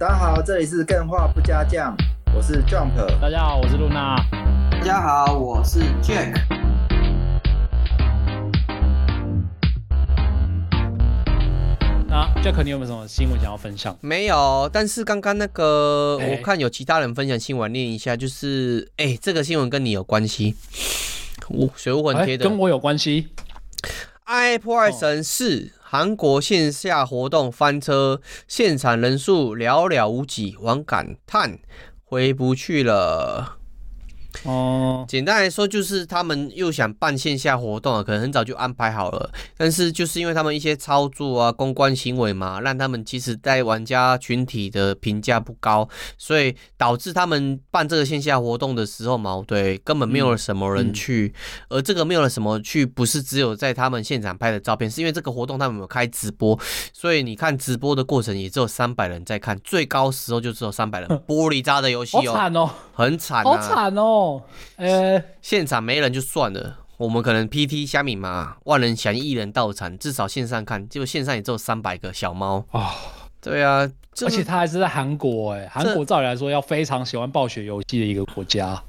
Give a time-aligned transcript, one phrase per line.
[0.00, 1.94] 大家好，这里是更画不加酱，
[2.34, 2.96] 我是 Jump。
[3.20, 4.16] 大家好，我是露娜。
[4.70, 6.40] 大家好，我是 Jack。
[12.08, 13.94] 那 Jack，你有没有什么新闻想要分享？
[14.00, 20.56] 没有，但是刚刚那个、欸、我看有其他人分享新闻，念一下，就是哎、欸，这个新闻跟你有关系，
[21.50, 23.28] 我水无魂贴的、欸，跟我有关系。
[24.24, 25.72] 爱破坏神四。
[25.92, 31.58] 韩国线下活动翻车，现场人数寥寥无几，网感叹
[32.04, 33.59] 回不去了。
[34.44, 56.58] 哦，简单来说就是他们又想办线下活动啊，可能很早就安排好了，但是就是因为他们一些操作啊、公关行为嘛，让他们其实在玩家群体的评价不高，所以导致他们办这个线下活动的时候嘛，对，根本没有什么人去，嗯嗯、而这个没有了什么去，不是只有在他们现场拍的照片，是因为这个活动他们有开直播，
[56.92, 62.70] 所以你看直播的过程也只有三百人在看，最高时候就只有三百人， 玻璃渣的游戏哦，好惨哦，
[63.00, 64.02] 很惨、啊，好惨哦。
[64.02, 64.42] 哦，
[64.76, 72.90] 呃，现场没人就算了，我们可能 PT 虾米嘛，万人响一人到场，至少线上看，结果线上也只有三百个小猫啊、哦。
[73.40, 73.90] 对啊，
[74.22, 78.82] 而且他还是在韩国，哎，韩国照理来说要非常喜欢暴雪游戏的一个国家。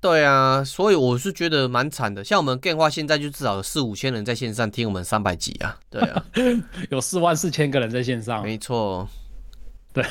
[0.00, 2.24] 对啊，所以我是觉得蛮惨的。
[2.24, 6.24] 像我们电话现在就至少有四五千人在线上听我们三百集啊，对啊，
[6.90, 9.06] 有四万四千个人在线上，没错。
[9.92, 10.02] 对，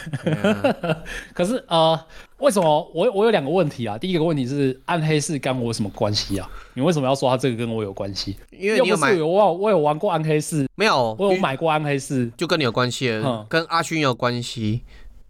[1.33, 1.99] 可是呃，
[2.37, 3.97] 为什么我我有两个问题啊？
[3.97, 6.47] 第一个问题是暗黑四跟我有什么关系啊？
[6.75, 8.37] 你为什么要说他这个跟我有关系？
[8.51, 14.81] 因为你有买，我有我有玩过暗黑四，没有，我有买过暗黑四，就跟你有关系了，跟阿勋有关系，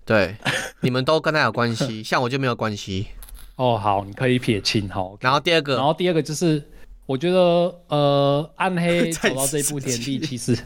[0.06, 0.36] 对，
[0.82, 3.08] 你们都跟他有关系，像我就没有关系。
[3.56, 5.16] 哦，好，你可以撇清好。
[5.22, 6.62] 然后第二个，然后第二个就是，
[7.06, 10.58] 我觉得呃，暗黑 走到这一步田地，其实。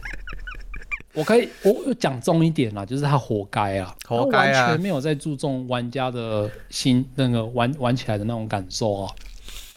[1.15, 9.13] 我可以，我讲重一点啦，就是他活该啊，活该啊，他完全没有在注重玩家的心，那个玩玩起来的那种感受啊。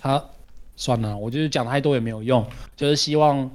[0.01, 0.23] 他
[0.77, 2.45] 算了，我就是讲太多也没有用，
[2.77, 3.49] 就是希望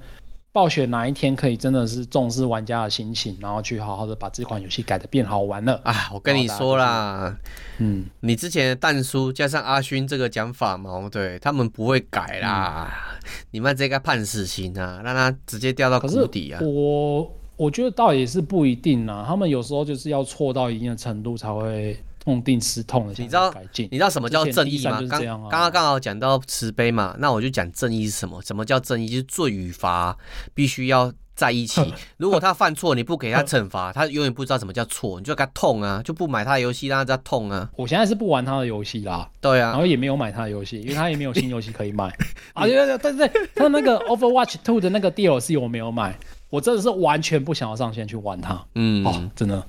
[0.51, 6.09] 暴雪哪一天可以真的是重视玩家的心情，然后去好好的把这款游戏改得变好玩了啊。
[6.13, 7.37] 我跟你说啦，
[7.79, 12.89] 嗯，你之前的蛋叔加上阿勋这个讲法嘛，对他们不会改啦，
[13.23, 16.61] 嗯、你们这个判死刑啊，让他直接掉到谷底啊。
[16.61, 17.29] 我。
[17.63, 23.13] 我觉得倒也是不一定啦，他们有时候就是要错到一定的程度才会痛定思痛的。
[23.17, 23.53] 你知道？
[23.77, 25.01] 你知道什么叫正义吗？
[25.09, 28.41] 刚刚刚刚好讲到慈悲嘛，那我就讲正义是什么？
[28.41, 29.07] 什么叫正义？
[29.07, 30.17] 就是罪与罚
[30.53, 31.81] 必须要在一起。
[32.17, 37.69] 如果他犯错，你不给他惩罚，他永远不知道什么叫错，你就给他痛啊，就不买他的游戏，让他痛啊。
[37.77, 42.13] 我现在是不玩他的游戏啦，对啊，然后也没有买他的游戏，因为他也没有新游戏可以买
[42.53, 42.65] 啊。
[42.65, 46.19] 对对对对，他那个 Overwatch Two 的那个 DLC 我没有买。
[46.53, 49.65] 我真的是完全不想要上线去玩它，嗯，哦，真的，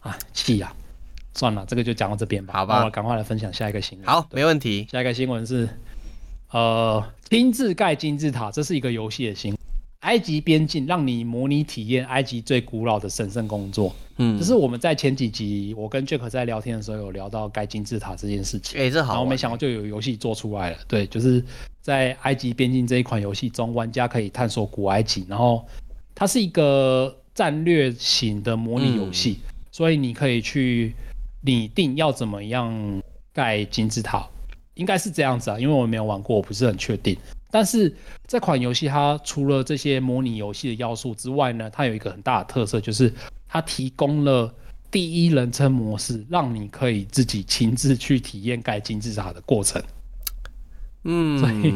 [0.00, 0.70] 啊，气呀！
[1.32, 2.52] 算了，这个就讲到这边吧。
[2.52, 4.06] 好吧，我赶快来分享下一个新闻。
[4.06, 4.86] 好，没问题。
[4.92, 5.66] 下一个新闻是，
[6.50, 9.58] 呃，亲自盖金字塔，这是一个游戏的新闻。
[10.00, 13.96] 埃及边境让你模拟体验埃及最古老的神圣工作。
[14.18, 18.78] 嗯，就是我们在前几集我跟 Jack 在聊天的时候有聊到盖金字塔这件事情。
[18.78, 20.76] 哎、欸，这好，然后没想到就有游戏做出来了。
[20.86, 21.42] 对，就是
[21.80, 25.66] 在埃及边境这一款游戏中，玩家可以探索古埃及，然后。
[26.20, 30.94] 它是一个战略型的模拟游戏，嗯，所以你可以去
[31.40, 34.28] 拟定要怎么样盖金字塔，
[34.74, 37.16] 应该是这样子啊，因为我没有玩过，我不是很确定。
[37.50, 37.96] 但是
[38.28, 43.10] 这款游戏它除了这些模拟游戏的要素之外呢，它有一个很大的特色，就是
[43.48, 44.54] 它提供了
[44.90, 49.82] 第一人称模式，让你可以自己亲自去体验盖金字塔的过程。
[51.04, 51.72] 嗯，所以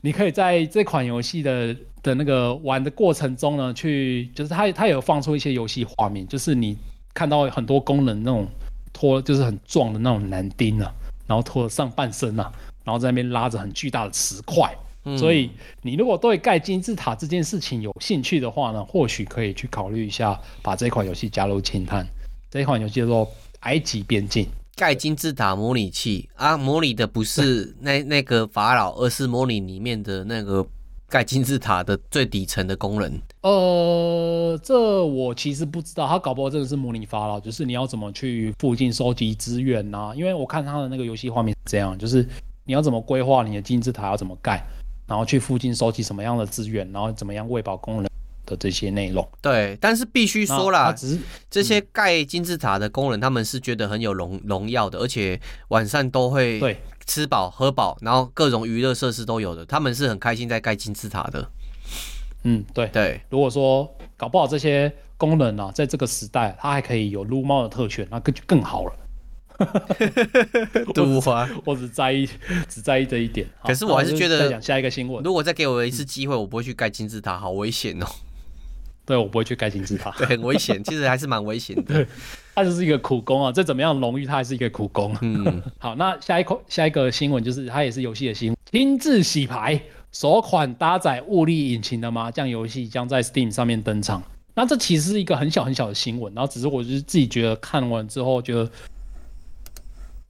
[0.00, 1.76] 你可以在这款游戏的。
[2.02, 6.74] 的那个玩的过程中呢，去就是它它有放出一些游戏画面，就是你
[7.12, 8.48] 看到很多工人那种
[8.90, 10.90] 拖就是很壮的那种男丁啊，
[11.26, 12.50] 然后拖着上半身啊，
[12.84, 14.74] 然后在那边拉着很巨大的石块。
[15.04, 15.18] 嗯。
[15.18, 15.50] 所以
[15.82, 22.06] 你如果对盖金字塔这件事情有兴趣的话呢，或许可以去考虑一下把这款游戏加入清单。
[22.50, 23.26] 这款游戏叫做
[23.60, 24.46] 《埃及边境》，
[24.80, 30.66] 盖金字塔模拟器啊，模拟的不是 那那个法老，而是模拟里面的那个。
[31.06, 40.12] 盖金字塔的最底层的工人，呃，这我其实不知道，他搞不好真的是模拟法老，就是你要怎么去附近收集资源呐？
[40.14, 42.24] 因为我看他的那个游戏画面是这样，就是
[42.64, 44.64] 你要怎么规划你的金字塔要怎么盖，
[45.08, 48.08] 然后去附近收集什么样的资源，然后怎么样喂饱工人
[48.50, 49.26] 的这些内容。
[49.40, 51.18] 对，但是必须说啦，只是
[51.48, 56.76] 这些盖金字塔的工人，他们是觉得很有荣荣耀的，而且晚上都会对。
[57.06, 61.50] 吃饱喝饱，然后各种娱乐设施都有的，他们是很开心在盖金字塔的。
[62.44, 63.20] 嗯，对对。
[63.30, 68.92] 如果说搞不好这些工人啊，在这个时代，他还可以有撸猫的特权，那更就更好了。
[70.94, 72.28] 赌花， 我只在意
[72.68, 73.44] 只在意这一点。
[73.64, 78.06] 可是我还是觉得，下一个新闻，如果再给我一次机会，我不会去盖金字塔，好危险哦。
[79.10, 82.06] 对，我不会去盖金字塔，对，很危险，其实还是蛮危险的。
[82.54, 85.16] 它就是一个苦工啊，再怎么样荣誉，它还是一个苦工。
[85.20, 89.80] 嗯， 好，那下一块下一个新闻就是，它也是游戏的新闻，亲自洗牌，
[90.12, 94.22] 首款搭载物理引擎的麻将游戏将在 Steam 上面登场。
[94.54, 98.70] 那这其实是一个很小很小的新闻，然后只是我就是自己觉得看完之后觉得，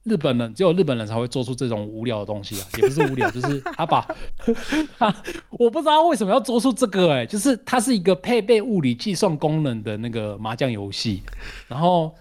[0.03, 4.07] 日本人只有日本人才会做出这种无聊的东西啊， 也不是无聊，就是他把
[4.97, 5.15] 他
[5.51, 11.21] 我不知道为什么要做出这个哎、欸，就是它是一个配备物理计算功能的那个麻将游戏，
[11.67, 12.13] 然后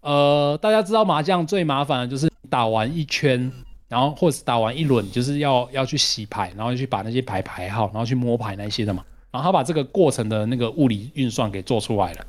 [0.00, 3.50] 呃大家知道麻将最麻烦的就是打完一圈，
[3.88, 9.04] 然后或者是打完一轮，就是要要去洗牌，然后去把那些牌排好，然后去摸牌那些的嘛。
[9.30, 12.26] 然后他把这个过程的那个物理运算给做出来了，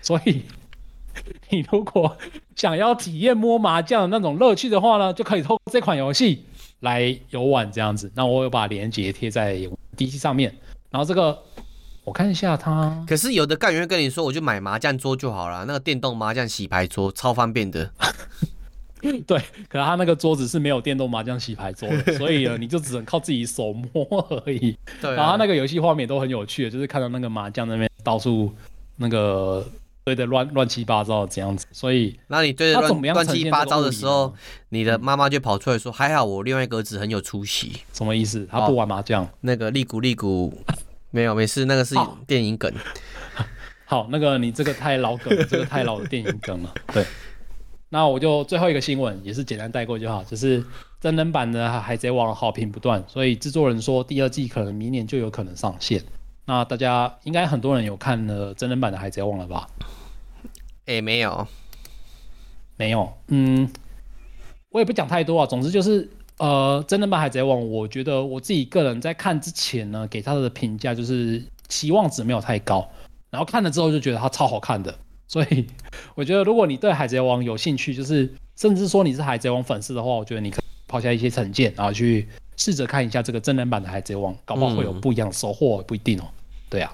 [0.00, 0.42] 所以
[1.50, 2.16] 你如果
[2.56, 6.44] 想要体验摸麻将的那种乐趣的话呢，就可以透过这款游戏
[6.80, 8.10] 来游玩这样子。
[8.14, 9.56] 那我有把链接贴在
[9.96, 10.54] DC 上面，
[10.90, 11.38] 然后这个
[12.04, 13.04] 我看一下它。
[13.06, 17.90] 可是有的干员会跟你说，我就买麻将桌就好了，那个电动麻将洗牌桌超方便的。
[19.00, 19.38] 对，
[19.68, 24.76] 可是他那个桌子是没有电动麻将洗牌桌的， 所以呢，你就只能靠自己手摸而已。
[25.00, 28.52] 对、啊，然后他那个游戏画面都很有趣，就是看到那个麻将那边到处
[28.96, 29.64] 那个
[30.08, 31.66] 堆的乱乱七八糟这样子。
[31.70, 34.34] 所以，那你堆的乱乱七八糟的时候，
[34.70, 38.46] 你的妈妈就跑出来说：“还好我另外一个儿子很有出息。”什么意思？
[38.50, 39.24] 他不玩麻将？
[39.24, 40.56] 哦、那个利古利古
[41.10, 41.94] 没有没事，那个是
[42.26, 42.72] 电影梗。
[43.84, 46.74] 好，那个你这个太老梗了，这个太老的电影梗了。
[46.92, 47.04] 对。
[47.90, 50.62] 那我就最后一个新闻也是简单带过就好，就是
[51.00, 56.02] 真人版的《海贼王》好评不断，所以制作人说第二季可能明年就有可能上线。
[56.44, 59.66] 那大家应该很多人有看了真人版的《海贼王》了吧？
[60.88, 61.46] 诶、欸，没有，
[62.78, 63.12] 没有。
[63.26, 63.70] 嗯，
[64.70, 65.46] 我也不讲太多啊。
[65.46, 66.08] 总之就是，
[66.38, 72.90] 呃，真人版《海贼王》，我觉得我自己个人在看之前呢，给他的评价就是期望值没有太高，
[73.28, 74.98] 然后看了之后就觉得它超好看的。
[75.26, 75.66] 所以，
[76.16, 82.26] 我觉得如果你对《海贼王》有兴趣，就是甚至说你是《海贼王》粉丝的话，我觉得你可以抛下一些成见，然后去
[82.56, 86.24] 试着看一下这个真人版的《海贼王》，搞不好会有不一样的收获，不一定哦。
[86.70, 86.90] 对啊，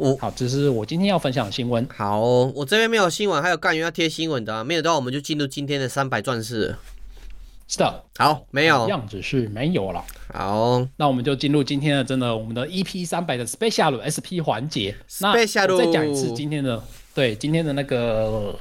[0.00, 1.86] 我好，这是我今天要分享的新闻。
[1.94, 6.74] 好，我这边没有新闻，还有干员要贴新闻的，没有的话我们就进入今天的三百钻石。
[7.68, 10.02] 是的，好，没有样子是没有了。
[10.32, 14.96] 好，那我们就进入今天的真的我们的 EP 三百的 Special SP 环节。
[15.06, 16.82] Special，那再讲一次今天的
[17.14, 18.58] 对今天的那个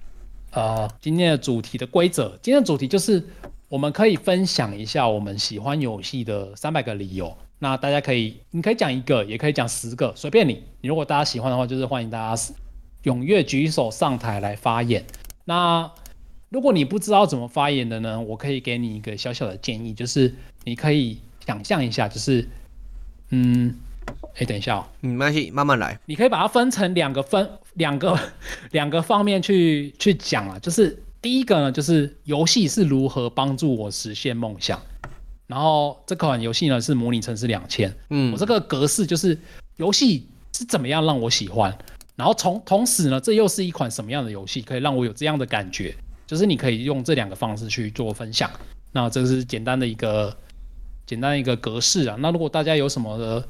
[0.51, 2.38] 呃今天的主题的规则。
[2.42, 3.24] 今天的主题就是
[3.69, 7.33] 我们可以分享一下我们喜欢游戏的三百个理由。
[7.59, 10.63] 那大家可以，你可以讲一个，也可以讲十个，随便你。
[10.81, 12.53] 你如果大家喜欢的话，就是欢迎大家
[13.03, 15.03] 踊跃举手上台来发言。
[15.44, 15.91] 那
[16.50, 20.33] 如果你不知道怎么发言的呢，我可以给你一个小小的建议，就是
[20.63, 22.47] 你可以想象一下，就是，
[23.29, 23.75] 嗯，
[24.35, 26.00] 哎，等一下哦，嗯，没关系，慢慢来。
[26.06, 28.17] 你可以把它分成两个分两个
[28.71, 34.81] 两个方面去去讲啊，就是第一个呢，就是游戏是如何帮助我实现梦想，
[35.49, 39.35] 然后这款游戏呢是模拟城市两千，嗯，我这个格式就是
[39.77, 41.75] 游戏是怎么样让我喜欢，
[42.15, 45.95] 然后从同时呢，这又是一款什么样的游戏可以让我有这样的感觉。
[46.27, 48.47] 就是你可以用这两个方式去做分享，
[48.91, 50.31] 那这是简单的一个
[51.07, 52.15] 简单的一个格式啊。
[52.19, 53.44] 那如果大家有什么的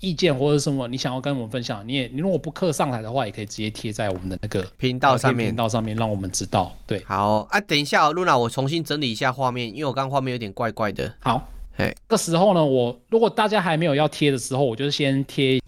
[0.00, 6.74] 意见或者什么你想要跟我们分享，你也你如果不刻上来的话，也可以直接贴在我们的那个频道上面，频道上面让我们知道。
[6.86, 11.14] 对，好啊，等一下露娜，我重新整理一下画面，因为我刚刚画面有点怪怪的。
[11.20, 15.60] 好，嘿，这时候呢，我如果大家还没有要贴的时候，我就先贴。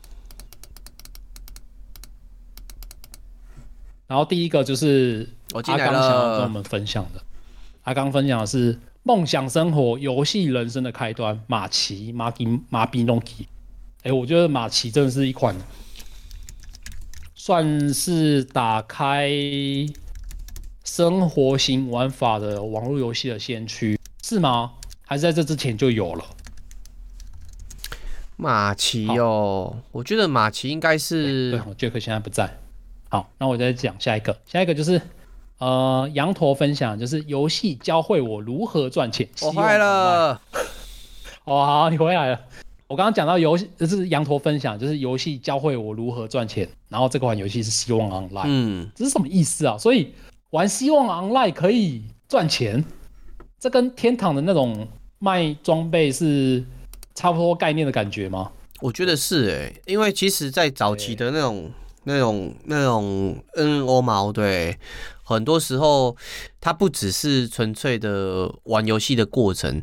[4.06, 7.22] 然后第一个就是阿刚想要跟我们分享的，
[7.82, 13.46] 阿刚分享的是梦想生活游戏人生的开端，马奇马比马比诺基。
[14.02, 15.54] 哎，我觉得马奇真的是一款
[17.36, 19.30] 算是打开
[20.84, 24.72] 生活型玩法的网络游戏的先驱，是吗？
[25.04, 26.24] 还是在这之前就有了？
[28.36, 32.58] 马奇哦，我觉得马奇应该是对，杰克现在不在。
[33.08, 35.00] 好，那我再讲下一个，下一个就是，
[35.58, 39.28] 呃，羊驼分享就是游戏教会我如何赚钱。
[39.42, 40.40] 我回来了，
[41.44, 42.40] 哦，好，你回来了。
[42.92, 46.68] 我刚刚讲到游戏，就是羊驼分享，就是游戏教会我如何赚钱。
[46.90, 49.78] 然后这款游戏是希望 Online，嗯，这是什么意思啊？
[49.78, 50.12] 所以
[50.50, 52.84] 玩希望 Online 可以赚钱，
[53.58, 54.86] 这跟天堂的那种
[55.20, 56.62] 卖装备是
[57.14, 58.52] 差不多概念的感觉吗？
[58.82, 61.70] 我觉得是诶、欸，因为其实在早期的那种。
[62.04, 64.76] 那种那种 NO 毛，对，
[65.22, 66.16] 很多时候
[66.60, 69.80] 它不只是纯粹的玩游戏的过程，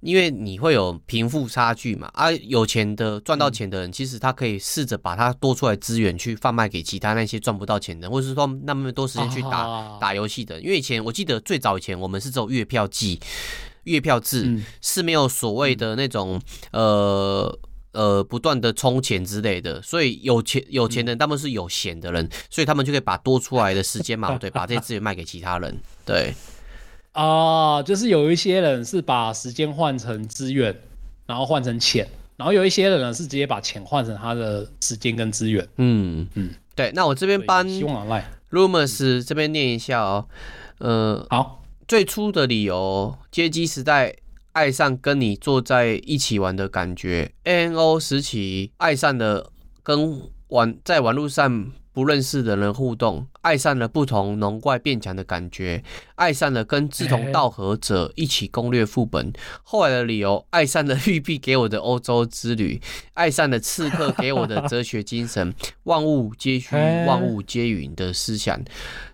[0.00, 2.08] 因为你会有贫富差距嘛。
[2.14, 10.60] 啊，有钱的赚到钱的人，其实他可以试着把他多出来资源去贩卖给其他那些赚不到钱的，或者是说那么多时间去打、啊、打游戏的。
[10.60, 13.20] 因为以前我记得最早以前我们是走月票季、
[13.84, 16.40] 月票制，嗯、是没有所谓的那种、
[16.72, 17.58] 嗯、呃。
[17.92, 26.32] 呃，不断的充钱之类的，所以有钱有钱的人他们是有闲的人，嗯、所以他们就可以把多出来的时间嘛， 对，把这些资源卖给其他人，对。
[27.12, 30.74] 啊、呃，就是有一些人是把时间换成资源，
[31.26, 35.66] 然后换成钱，然后有一些人呢是直接把钱换成他的时间跟资源。
[35.76, 36.92] 嗯嗯，对。
[36.94, 37.66] 那我这边帮
[38.50, 40.26] Rumors 这边念一下哦。
[40.78, 44.14] 呃，好，最初的理由，街机时代。
[44.52, 49.52] 爱上跟你坐在一起玩的感觉，ANO 时期爱上的
[49.84, 55.82] 跟玩在网络上不认识的人互动，爱上了不同农怪变强的感觉，
[56.14, 59.32] 爱上了跟志同道合者一起攻略副本。
[59.64, 62.80] 后来的理由，爱上了玉璧给我的欧洲之旅，
[63.14, 65.52] 爱上了刺客给我的哲学精神，
[65.82, 68.62] 万物皆虚，万物皆云的思想，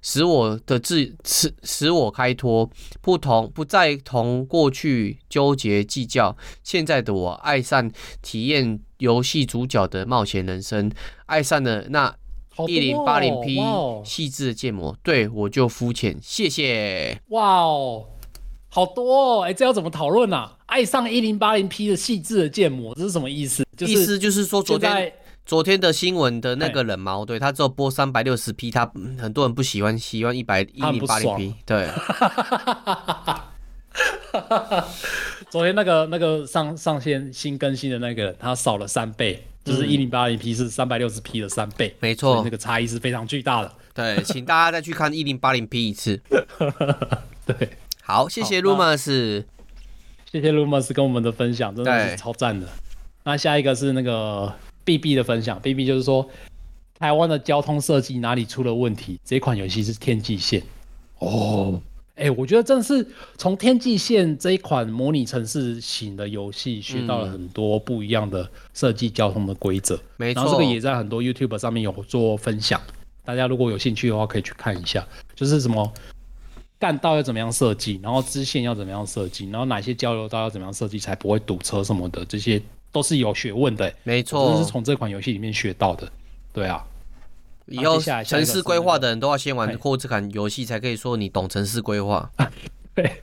[0.03, 6.37] 使我的自使使我开脱，不同不再同过去纠结计较。
[6.63, 10.93] 现在的我爱上体验游戏主角的冒险人生，
[11.25, 12.15] 爱上了那。
[12.69, 13.61] 一零八零 P
[14.05, 17.21] 细致的建模，哦、对我就肤浅，谢谢。
[17.29, 18.07] 哇哦，
[18.69, 20.57] 好多哦，哎，这要怎么讨论啊？
[20.67, 23.65] 爱上一零八零 P 的细致的建模，这是什么意思？
[23.77, 25.13] 就是、意思就是说，昨天
[25.45, 31.55] 昨天的新闻的那个人嘛，对他只有播三百六十 P，他很多人不喜欢，喜欢一百一零八零 P。
[31.67, 31.89] 对，
[35.51, 39.45] 昨天那个那个上上线新更新的那个人，他少了三倍。
[39.65, 43.73] 就是一零八零 P 是三百六十 P 的三倍，没错，那个差异是非常巨大的。
[43.95, 46.21] 对，请大家再去看一零八零 P 一次。
[47.47, 47.71] 对，
[48.03, 49.45] 好，谢谢 Rumors，
[50.31, 52.69] 谢谢 Rumors 跟我们的分享，真的是超赞的。
[53.25, 54.53] 那下一个是那个
[54.85, 56.29] BB 的分享，BB 就是说
[56.99, 59.19] 台湾的交通设计哪里出了问题？
[59.25, 60.63] 这款游戏是天际线
[61.21, 61.81] 哦。
[62.17, 63.05] 哎、欸，我觉得真的是
[63.37, 69.99] 从《天际线》这一款模拟城市型的游戏学到了很多不一样的设计交通的规则。
[70.17, 72.81] 没错，然后这个也在很多 YouTube 上面有做分享，
[73.25, 75.05] 大家如果有兴趣的话，可以去看一下。
[75.35, 75.93] 就是什么
[76.79, 83.93] 干道要怎么样设计，然后支线要怎么样设计，然后哪些交流道要怎么样设计才不会堵车什么的，这些都是有学问的。
[84.05, 86.09] 没错，这是从这款游戏里面学到的。
[86.53, 86.87] 对啊。
[87.67, 92.31] 以后城市规划的人都要先玩过这款游戏，才可以说你懂城市规划。
[92.95, 93.21] 对，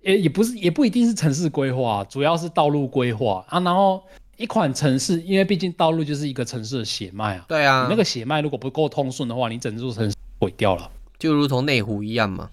[0.00, 3.60] 也也不是，也不一定是城市规划，主要是道路规划啊。
[3.60, 4.02] 然后
[4.36, 7.44] 一款城市，因为毕竟道路就是一个城市的血脉啊。
[7.46, 12.50] 对啊，那个血脉如果不够通顺的话，你整座城市毁掉了，就如同内湖一样嘛。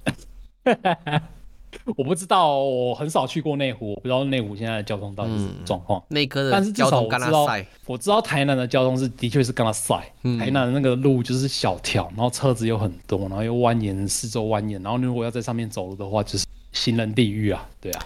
[1.98, 6.04] 我不知道，我很少去过内湖，我不知道内湖现在的交通到底是什么状况。
[6.10, 7.48] 内科的，但是至少我知道，
[7.86, 10.12] 我知道台南的交通是的确是跟他赛。
[10.40, 17.68] 台南的那个路就是小条，然后车子又很多，然后又蜿蜒，四周蜿蜒，然后如果要在上面走路的话，就是行人地狱啊。
[17.80, 18.06] 对啊，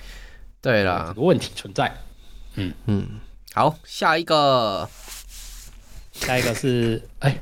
[0.62, 1.94] 对啦，这个问题存在。
[2.56, 3.08] 嗯嗯，
[3.54, 4.90] 好，下一个，
[6.12, 7.38] 下一个是，哎，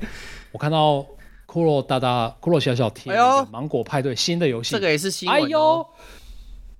[0.51, 1.05] 我看到。
[1.51, 5.29] 骷髅大大，骷髅小小贴了芒果派对新的游戏，这个也是新。
[5.29, 5.85] 哎呦，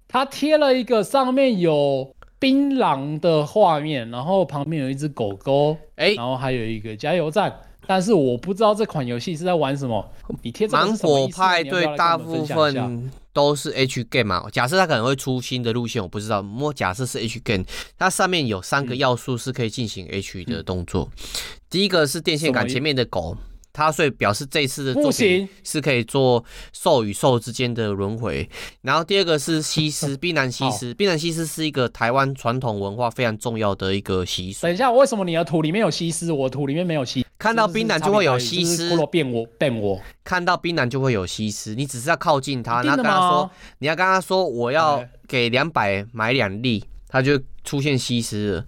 [0.08, 7.54] 他贴了一个上面有槟榔的画面，然后旁边有一只狗狗，哎，然后还有一个加油站，
[7.86, 10.10] 但是我不知道这款游戏是在玩什么。
[10.42, 14.50] 你贴芒果派对大部分都是 H game 嘛？
[14.54, 16.42] 假设它可能会出新的路线，我不知道。
[16.42, 17.66] 摸假设是 H game，
[17.98, 21.10] 它上面有三个要素是可以进行 H 的动作。
[21.12, 21.24] 嗯、
[21.70, 23.36] 第一个是电线杆前面的狗。
[23.74, 28.50] 他所以表示这次的作品是可以做兽与兽之间的轮回，
[28.82, 34.64] 然后第二个是西施， 槟榔西施，槟榔西施是一个台湾传统文化非常重要的一个习俗。
[34.64, 37.26] 等一下，为什么你的土里面有西施，我的土里面没有西？
[37.38, 40.00] 看到槟榔就会有西施，骷髅变我变我。
[40.24, 48.66] 看到槟榔就会有西施，你只是要靠近他，然后跟他说，你要跟他说我要给两百买两粒，他就出现西施了。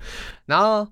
[0.48, 0.88] 然后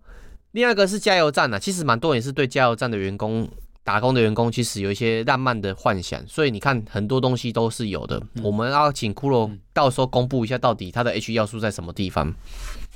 [0.51, 3.49] 另外一个是加油站啊，其实蛮多人也是对加油站的员工。
[3.83, 8.21] 打工的员工其实有一些浪漫的幻想，所以你看很多东西都是有的。
[8.35, 12.33] 嗯、我们要请骷髅到时候公布一下，到底它的 H 要素在什么地方。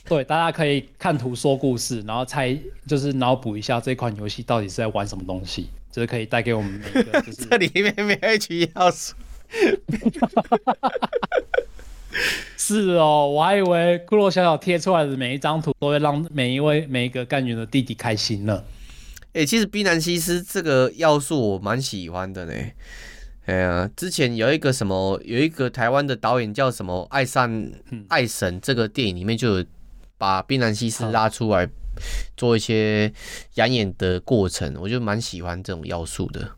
[0.07, 2.55] 对，大家可以看图说故事，然后猜，
[2.87, 7.19] 就是脑补一下这款游戏到底是在玩什么东西，就是可以带给我们每个。
[7.21, 9.15] 就是 这里面没有 H 要素。
[12.55, 18.63] 是哦，我还以为骷髅小小贴出来的每一张图都会让每一位每一个干员的弟弟开心呢。
[19.35, 22.53] 欸，其实槟榔西施这个要素我蛮喜欢的呢。
[23.45, 27.69] 哎呀，之前有一个什么，有一个台湾的导演叫什么《爱上
[28.07, 29.65] 爱神》这个电影里面就有
[30.17, 31.67] 把槟榔西施拉出来
[32.37, 33.11] 做一些
[33.55, 36.49] 养眼的过程，我就蛮喜欢这种要素的。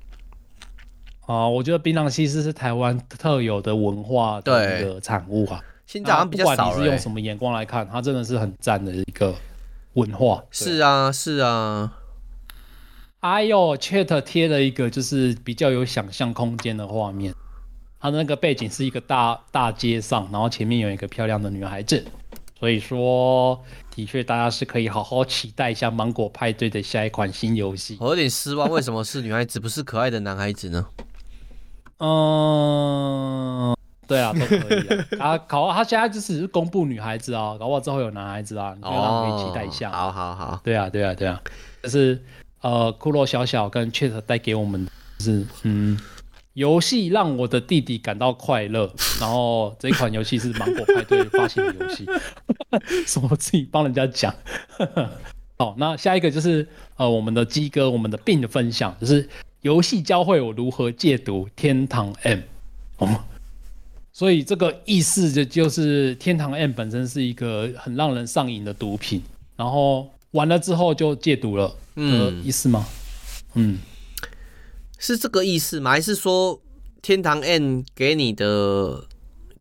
[1.25, 5.59] 啊，我觉得槟榔西施是台湾特有的文化的一个产物啊。
[5.87, 6.55] 现在好像比较少了。
[6.55, 9.33] 不管你是用什么眼光来看，它真的是很赞的一个
[9.93, 10.43] 文化。
[10.51, 11.97] 是啊，是啊。
[13.21, 17.33] 哎呦，Chat 贴了一个就是比较有想象空间的画面，
[17.99, 22.05] 它的那个背景是一个大大街上，然后前面有一个漂亮的女孩子，
[22.59, 23.59] 所以说
[23.95, 27.97] 的确大家是可以好好期待一下芒果派对的下一款新游戏。
[27.99, 30.85] 我有点失望，为什么是女孩子不是可爱的男孩子呢？
[31.97, 35.29] 嗯，对啊，都可以啊。
[35.33, 39.91] 啊，搞他现在就只是公布女孩子啊，搞不好之后有男孩子啊，你可以期待一下。
[39.91, 41.41] 好好好，对啊，对啊，对啊，
[41.81, 42.23] 就是。
[42.67, 44.85] 呃，骷髅小小跟 Chat 带给我们
[45.19, 45.97] 是，嗯，
[46.51, 48.93] 游戏让我的弟弟感到快乐。
[49.21, 52.05] 然后这一款游戏是芒果派对发行的游戏，
[53.07, 54.35] 什么自己帮人家讲。
[55.57, 59.29] 好，那下一个就是呃，我们的鸡哥，我们的病的分享，就是
[59.61, 61.47] 游戏教会我如何戒毒。
[61.55, 62.39] 天堂 M，
[62.97, 63.23] 哦，
[64.11, 69.23] 所以这个意思就就是天堂 M 本身是一个很让人上瘾的毒品，
[69.55, 71.75] 然后完了之后就戒毒了。
[71.95, 72.85] 嗯，意思吗？
[73.55, 73.79] 嗯，
[74.97, 75.91] 是这个意思吗？
[75.91, 76.61] 还是说
[77.01, 79.05] 天堂 N 给你的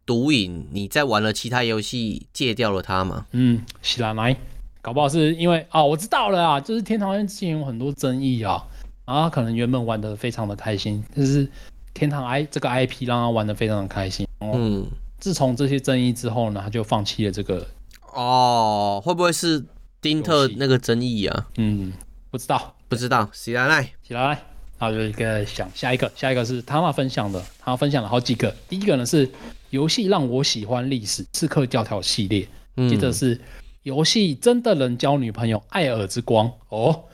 [0.05, 3.27] 毒瘾，你在玩了其他游戏戒掉了它吗？
[3.33, 4.37] 嗯，是啦，来，
[4.83, 8.63] 搞不好是因为啊，我知道了啊，就是天堂 N 之前有很多争议啊，
[9.07, 11.49] 然后他可能原本玩的非常的开心，就是
[11.95, 14.27] 天堂 I 这个 IP 让他玩的非常的开心。
[14.41, 14.87] 嗯，
[15.19, 17.67] 自从这些争议之后呢，他就放弃了这个。
[18.13, 19.65] 哦，会不会是
[20.01, 21.47] 丁特那个争议啊？
[21.57, 21.93] 嗯。
[22.29, 24.43] 不知道，不知道，起来来，起来来，
[24.79, 28.55] 然后就一个想下一个，下一个是他妈分享的，他分享了好几个。
[28.69, 29.27] 第一个呢是
[29.71, 32.47] 游戏让我喜欢历史刺客教条系列，
[32.91, 33.41] 接着是
[33.85, 36.53] 游戏真的能交女朋友，艾尔之光。
[36.69, 37.05] 哦，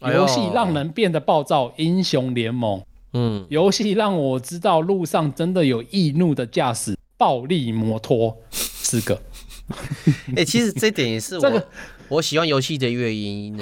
[0.00, 2.82] 游戏让人变得暴躁，英雄联盟，
[3.12, 9.22] 嗯，游戏让我知道路上真的有易怒的驾驶，暴力摩托，四个。
[10.36, 11.40] 哎、欸，其实这点也是我。
[11.46, 11.66] 这个
[12.08, 13.56] 我喜欢游戏的原因，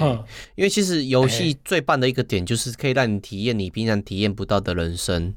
[0.55, 5.33] 因为其实游戏最棒的一个点就是可以让你体验你平常体验不到的人生。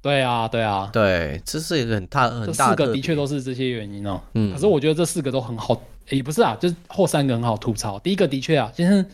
[0.00, 2.76] 对啊，对啊，对，这是一个很大很大的。
[2.76, 4.20] 这四个的确都是这些原因哦。
[4.34, 7.98] 嗯，可是我觉得这四个都很好，也不是啊，就是后三个很好吐槽。
[7.98, 9.04] 第一个的确啊，就是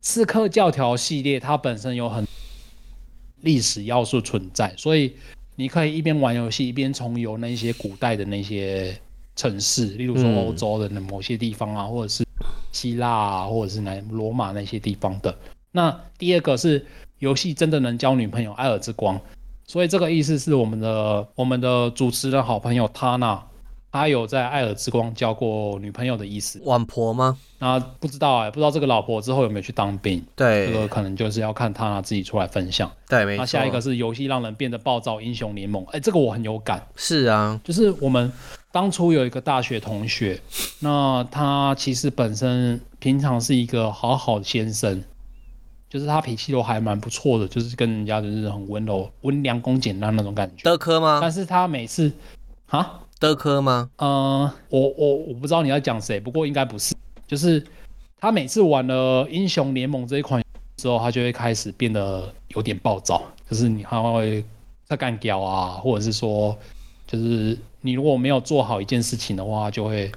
[0.00, 2.24] 刺客教条系列它本身有很
[3.40, 5.12] 历史要素存在，所以
[5.56, 8.96] 你可以一边玩游戏一边重游那些古代的那些
[9.34, 12.24] 城市，例如说欧洲的某些地方啊，或者是。
[12.78, 15.34] 希腊啊，或者是那罗马那些地方的。
[15.72, 16.86] 那第二个是
[17.18, 19.20] 游戏真的能交女朋友，艾尔之光。
[19.66, 23.42] 所以这个意思是我们的我们的主持人好朋友他娜，
[23.90, 26.60] 他有在艾尔之光交过女朋友的意思。
[26.64, 27.36] 晚婆吗？
[27.58, 30.24] 那不知道哎、欸，不知道这个老婆之后有没有去当兵？
[30.36, 32.88] 对，这个可能就是要看他自己出来分享。
[33.08, 33.42] 对，没错。
[33.42, 35.82] 那下一个是游戏让人变得暴躁，英雄联盟。
[35.86, 36.86] 哎、欸，这个我很有感。
[36.94, 38.32] 是啊，就是我们。
[38.70, 40.40] 当初有一个大学同学，
[40.80, 45.02] 那他其实本身平常是一个好好的先生，
[45.88, 50.64] 就是他脾气都还蛮不错的，就是跟人家就是很温柔、温良恭俭让那种感觉。
[50.64, 51.18] 德科吗？
[51.20, 52.12] 但是他每次，
[52.66, 53.90] 啊，德科吗？
[53.96, 56.94] 嗯、呃，我我我不知道你要讲谁，不过应该不是。
[57.26, 57.64] 就是
[58.20, 60.44] 他每次玩了英雄联盟这一款
[60.76, 64.44] 之后，他就会开始变得有点暴躁，就是你他会
[64.84, 66.56] 在干屌啊，或者是说，
[67.08, 67.58] 就是。
[67.80, 70.10] 你如果没有做好一件事情的话，就会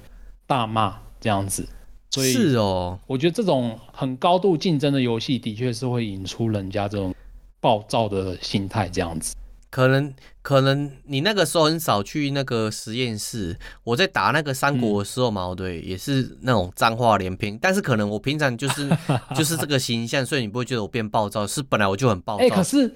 [0.48, 1.64] 大骂这样子。
[2.10, 7.14] 所以是哦，我觉得这种很高度竞争的游戏，的确是会引出人家这种
[7.60, 9.32] 暴躁的心态这样子。
[9.70, 17.56] 可能可能你那个时候很少去那个实验室，我在打那个三国的时候嘛，嗯、对，也是那种脏话连篇。
[17.62, 18.90] 但是可能我平常就是
[19.36, 22.42] 就是这个形象，所以你不会觉得我变暴躁，是本来我就很暴躁。
[22.42, 22.92] 哎、欸，可是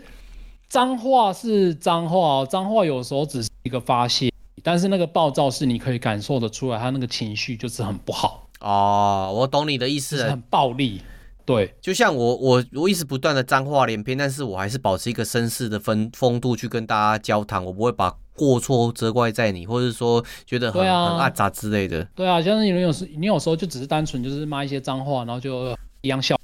[0.69, 4.33] 脏话是脏话，脏话有时候只是一个发泄。
[4.63, 9.33] 但是那个暴躁是你可以感受得出来，他那个情绪就是很不好哦。
[9.33, 11.01] 我懂你的意思，很暴力。
[11.45, 22.03] 对，就像我我我一直不断的脏话连篇，但是我还是保持一个绅士的风风度去跟大家交谈，我不会把过错责怪在你，或者说觉得很、啊、很阿杂之类的。
[22.17, 26.37] 对啊，像是你有时你有时候就只是单纯就是骂一些脏话，然后就一样笑。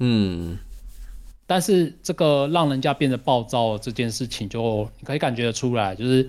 [0.00, 0.58] 嗯，
[1.54, 6.28] 但是这个让人家变得暴躁这件事情，就你可以感觉得出来，就是。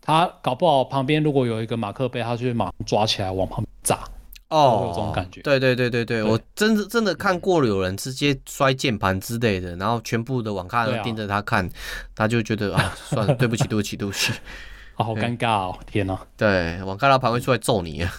[0.00, 4.08] 他搞不好旁边如果有一个马克杯，他就会马上抓起来往旁边砸。
[4.48, 5.42] 哦，有这种感觉。
[5.42, 11.70] 对对对对对，对我真的真的看过了，有人直接摔键盘之类的，然后全部的网咖都盯着他看，啊、
[12.14, 14.32] 他就觉得啊， 算了，对不起，对不起，对不起，
[14.96, 16.18] 啊，好尴尬哦，天哪！
[16.38, 18.10] 对，网咖老板会出来揍你啊。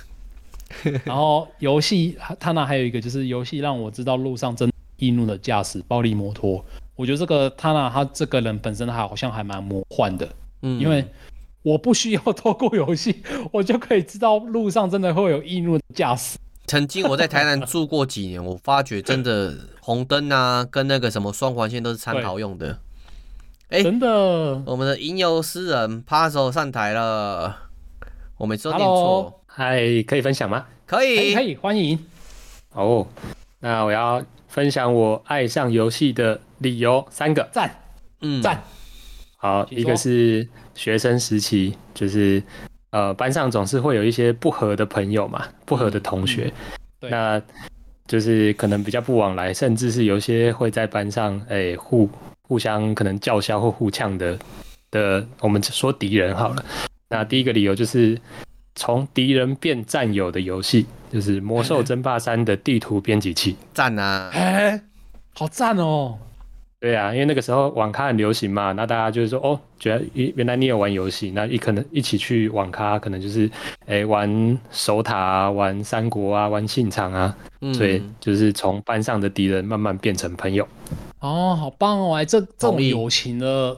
[1.03, 6.63] 然后游戏他那还有一个就是游戏让我知道路上真易怒的驾驶暴力摩托，
[6.95, 10.29] 我觉得这个他呢他这个人本身他好像还蛮魔幻的，
[10.61, 11.03] 嗯，因为
[11.63, 16.37] 我不需要透过游戏，我就可以知道路上真的会有易怒的驾驶。
[16.67, 22.77] 曾经我在台南住过几年，我发觉真的红灯啊跟那个什么双黄线都是参考用的。
[23.69, 27.55] 哎， 真的，我们的吟游诗人趴手上台了，
[28.37, 29.41] 我每次都念错。
[29.47, 30.65] 嗨，可以分享吗？
[30.85, 31.97] 可以，可以，欢迎。
[32.73, 33.07] 哦，
[33.59, 37.73] 那我要分享我爱上游戏的理由三个，赞，
[38.19, 38.61] 嗯，赞。
[39.37, 42.43] 好，一个是学生时期，就是
[42.89, 46.51] 呃，班上总是会有一些不合的朋友嘛，不合的同学，
[46.99, 47.41] 对，那
[48.05, 52.09] 就是可能比较不往来，甚至是有些会在班上哎、欸、互
[52.41, 54.37] 互相可能叫嚣或互呛的
[54.91, 56.65] 的，我们说敌人好了。
[57.07, 58.19] 那第一个理由就是。
[58.75, 64.29] 从敌人变战友的游戏，就是《魔兽争霸三》的地图编辑器，赞啊！
[64.33, 64.81] 哎、欸，
[65.33, 66.17] 好赞哦！
[66.79, 73.49] 对啊，因为那个时候网咖很流行嘛，那大家就是说，哦，觉得原来你有玩游戏，那一可能一起去网咖，可能就是
[73.85, 80.65] 哎、欸、玩守塔啊，玩三国啊，玩信长啊，嗯、所以就是从班上的敌人慢慢变成朋友。
[81.19, 82.15] 哦，好棒哦！
[82.15, 83.75] 哎，这这种友情的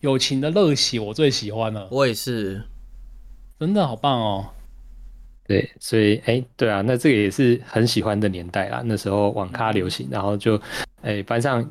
[0.00, 1.88] 友情的乐习，我最喜欢了。
[1.90, 2.62] 我也是。
[3.58, 4.46] 真的好棒哦！
[5.52, 8.80] 对，所以哎、欸，对啊，那这个也是很喜欢的年代啦。
[8.86, 10.56] 那时候网咖流行，然后就
[11.02, 11.70] 哎、欸，班上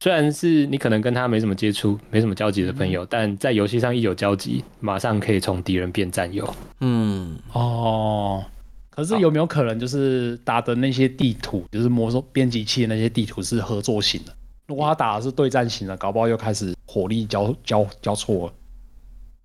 [0.00, 6.48] 虽然是你可能跟他没什么接触、没什么交集的朋友，嗯、但在游戏上一有交集，马上可以从敌人变战友。
[6.80, 8.42] 嗯，哦，
[8.88, 14.32] 可是有没有可能就是打的那些地图，就是魔兽编辑器的那些地图是合作型的？
[14.68, 18.52] 如果他打的是对战型的，搞不好又开始火力交交交错了。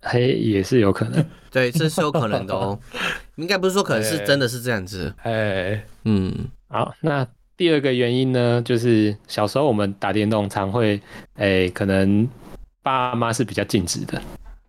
[0.06, 2.78] 嘿，也是有可能， 对，这是有可能的哦。
[3.36, 5.14] 应该不是说可能是真的是这样子。
[5.22, 6.32] 哎，嗯，
[6.68, 11.00] 好，那第二个原因呢，就是小时候我们打电动常会，
[11.34, 12.28] 哎、欸，可能
[12.82, 14.20] 爸妈是比较禁止的。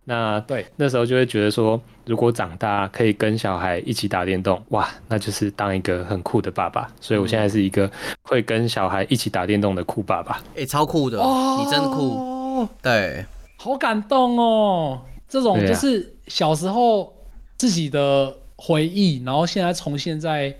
[0.08, 6.88] 那对，那时候就会觉得说，如果长大可以跟小孩一起打电动，哇，那就是当一个很酷的爸爸。
[7.00, 7.90] 所以我现在是一个
[8.22, 10.40] 会跟小孩一起打电动的酷爸爸。
[10.54, 12.68] 哎、欸，超酷的，哦、你真酷。
[12.80, 13.26] 对，
[13.58, 15.02] 好感动哦。
[15.28, 17.12] 这种就是小时候
[17.56, 20.56] 自己的回忆，啊、然后现在重现在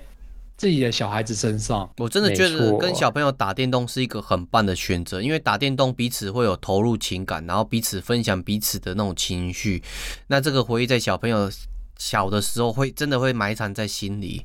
[0.56, 1.90] 自己的小孩子身上。
[1.98, 9.82] 我真的觉得跟小朋友打电动是一个很棒的选择，因为打电动彼此会有投入情感，然后彼此分享彼此的那种情绪。
[10.28, 11.50] 那这个回忆在小朋友
[11.98, 14.44] 小的时候会真的会埋藏在心里。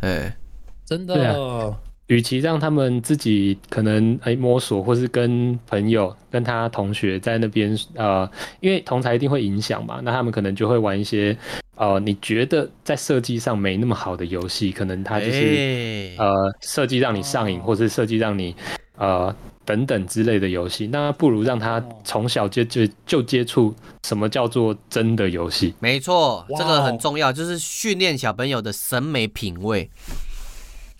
[0.00, 0.36] 哎，
[0.84, 1.76] 真的。
[2.08, 11.36] 与其让他们自己可能哎摸索，或是跟朋友、跟他同学在那边呃，因为同才一定会影响嘛，那他们可能就会玩一些
[11.76, 18.54] 呃，你觉得在设计上没那么好的游戏，可能他就是、欸、呃设计让你上瘾，或是设计让你
[18.98, 23.74] 呃等等之类的游戏，那不如让他从小接就就接触
[24.06, 25.74] 什么叫做真的游戏。
[25.80, 29.90] 没错，这个很重要，就是训练小朋友的审美品味。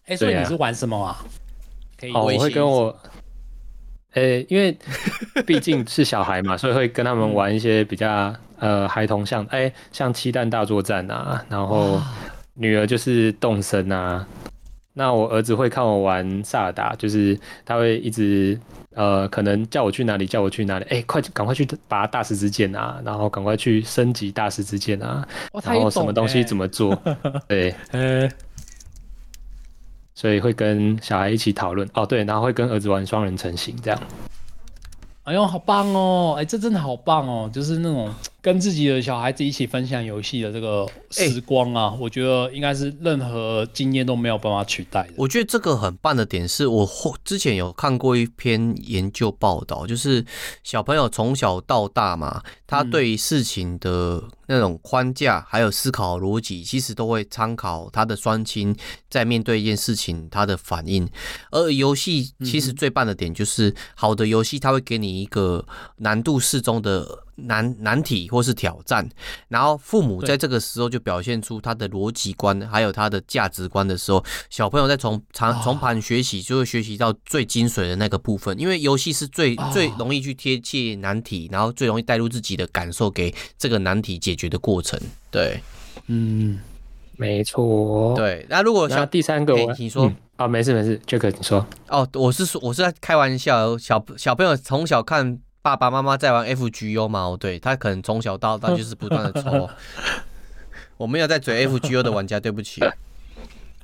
[0.07, 1.25] 哎、欸，所以你是玩什么啊？
[1.99, 2.95] 可以，哦，我会跟我，
[4.13, 4.77] 呃、欸，因为
[5.47, 11.99] 毕竟是小孩嘛，所以会跟他们玩一些比较呃孩童像，哎、欸，像七蛋大作战啊，然后
[12.53, 14.27] 女儿就是动森啊，
[14.93, 18.61] 那我儿子会看我玩萨尔达，就是他会一直
[18.95, 25.27] 呃，可能叫我去哪里，叫我去哪里，哎、欸，快赶快去拔大师之剑啊，然后赶快去升级大师之剑啊，
[25.65, 26.95] 然后什么东西怎么做，
[27.49, 28.29] 对，呃。
[30.15, 34.01] 所以会跟小孩一起讨论哦，对，然后会跟儿子玩双人成行这样。
[35.25, 36.37] 哎呦，好棒哦！
[36.39, 38.13] 哎，这真的好棒哦，就是那种
[38.45, 45.15] 跟自己的小孩子一起分享游戏的这个时光啊，欸、我觉得应该是任何经验都没有办法取代的。
[45.17, 46.87] 我觉得这个很棒的点是我
[47.25, 50.23] 之前有看过一篇研究报道，就是
[50.63, 58.77] 小朋友从小到大嘛，他对于事情的那种框架还有思考逻辑，其实都会参考他的双亲
[59.09, 61.09] 在面对一件事情他的反应。
[61.51, 65.15] 而游戏其实最棒的点就是，好的游戏它会给你。
[65.15, 65.65] 一个
[65.99, 69.09] 难度适中的难难题或是挑战，
[69.49, 78.59] 然后父母在这个时候就表现出他的逻辑观，还有他的价值观的时候，小朋友在从长从盘学习，就会学习到最精髓的那个部分。
[78.59, 85.01] 因为游戏是最最容易去贴切难题，然后最容易带入自己的感受，给这个难题解决的过程。
[85.31, 85.61] 对，
[86.07, 86.61] 嗯，
[87.17, 88.15] 没错。
[88.15, 91.67] 对，那如果像第三个我，你说啊，没事没事，Jack 你说。
[91.89, 99.71] 哦，我是说，我是在开玩笑，小小朋友从小看爸爸妈妈在玩 FGO 嘛，哦，对他可能从小到大就是不断的抽。
[100.99, 102.83] 我没有在嘴 FGO 的玩家，对不起。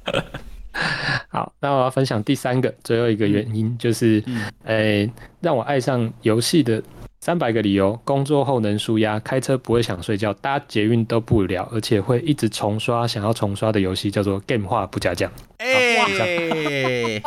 [1.29, 6.83] 好，那我要分享第三个，最后一个原因就是，嗯、诶，让我爱上游戏的
[7.23, 15.33] 三百个理由：工作后能舒压，开车不会想睡觉，搭捷运都不无聊，而且会一直重刷想要重刷的游戏，叫做 Game 化不加酱。
[15.57, 17.23] 哎、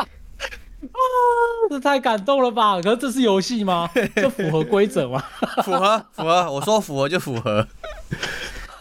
[1.69, 2.81] 这太感动了吧？
[2.81, 3.89] 可是这是游戏吗？
[4.15, 5.23] 这符合规则吗？
[5.63, 6.51] 符合，符合。
[6.51, 7.67] 我说符合就符合。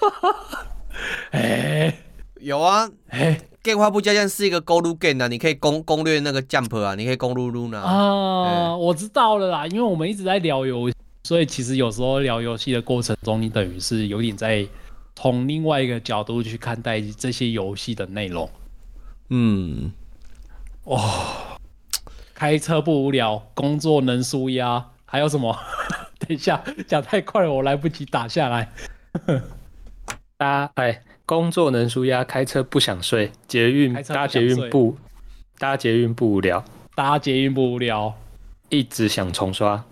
[1.31, 1.99] 哎、欸，
[2.41, 3.49] 有啊，哎、欸。
[3.63, 8.43] 电话不加酱是一个攻略 game 啊，你可以攻攻略那个 jump 啊，你可以攻略 Luna 啊。
[8.49, 14.67] 欸、我知道了啦，因为我们一直在聊游戏，所以其实有时候聊游戏的过程中，你等于是有点在
[15.15, 18.51] 从另外一个角度去看待这些游戏的内容。
[19.29, 19.93] 嗯，
[20.87, 21.52] 哇、哦，
[22.43, 25.57] 开车不无聊，工作能舒压，还有什么？
[26.19, 28.69] 等一下，讲太快了，我来不及打下来。
[30.37, 31.03] 大家哎。
[31.25, 34.99] 工作能舒压，开车不想睡，捷运搭捷运不
[35.57, 36.65] 搭捷运不无聊，
[36.97, 38.13] 搭捷运不无聊，
[38.71, 39.85] 一直想重刷，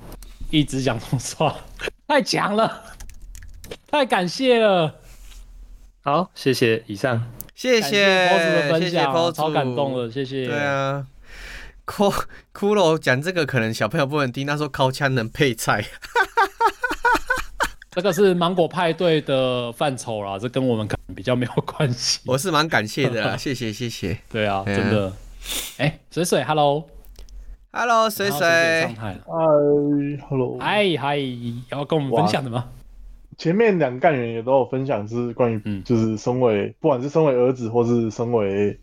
[0.51, 1.55] 一直想重刷，
[2.09, 2.83] 太强了，
[3.93, 4.97] 太感谢了，
[6.03, 11.07] 好，谢谢以上，谢谢 Post 的分享，谢谢超感动了，谢谢，对啊，
[11.91, 12.09] 骷
[12.55, 15.85] 骷髅讲这个可能小朋友不能听，他说烤枪能配菜。
[17.91, 22.21] 这个是芒果派对的范畴啦，这跟我们可能比较没有关系。
[22.25, 24.17] 我是蛮感谢的啦， 谢谢谢谢。
[24.31, 25.13] 对啊，真的。
[25.79, 28.39] 哎，水水，Hello，Hello，水水
[28.97, 29.19] 嗨
[30.29, 31.19] ，Hello，嗨嗨，
[31.71, 32.69] 要跟我们分享的吗？
[33.37, 38.79] 前面两个干员也都有分享，是关于就是身为不管是身为儿子或是身为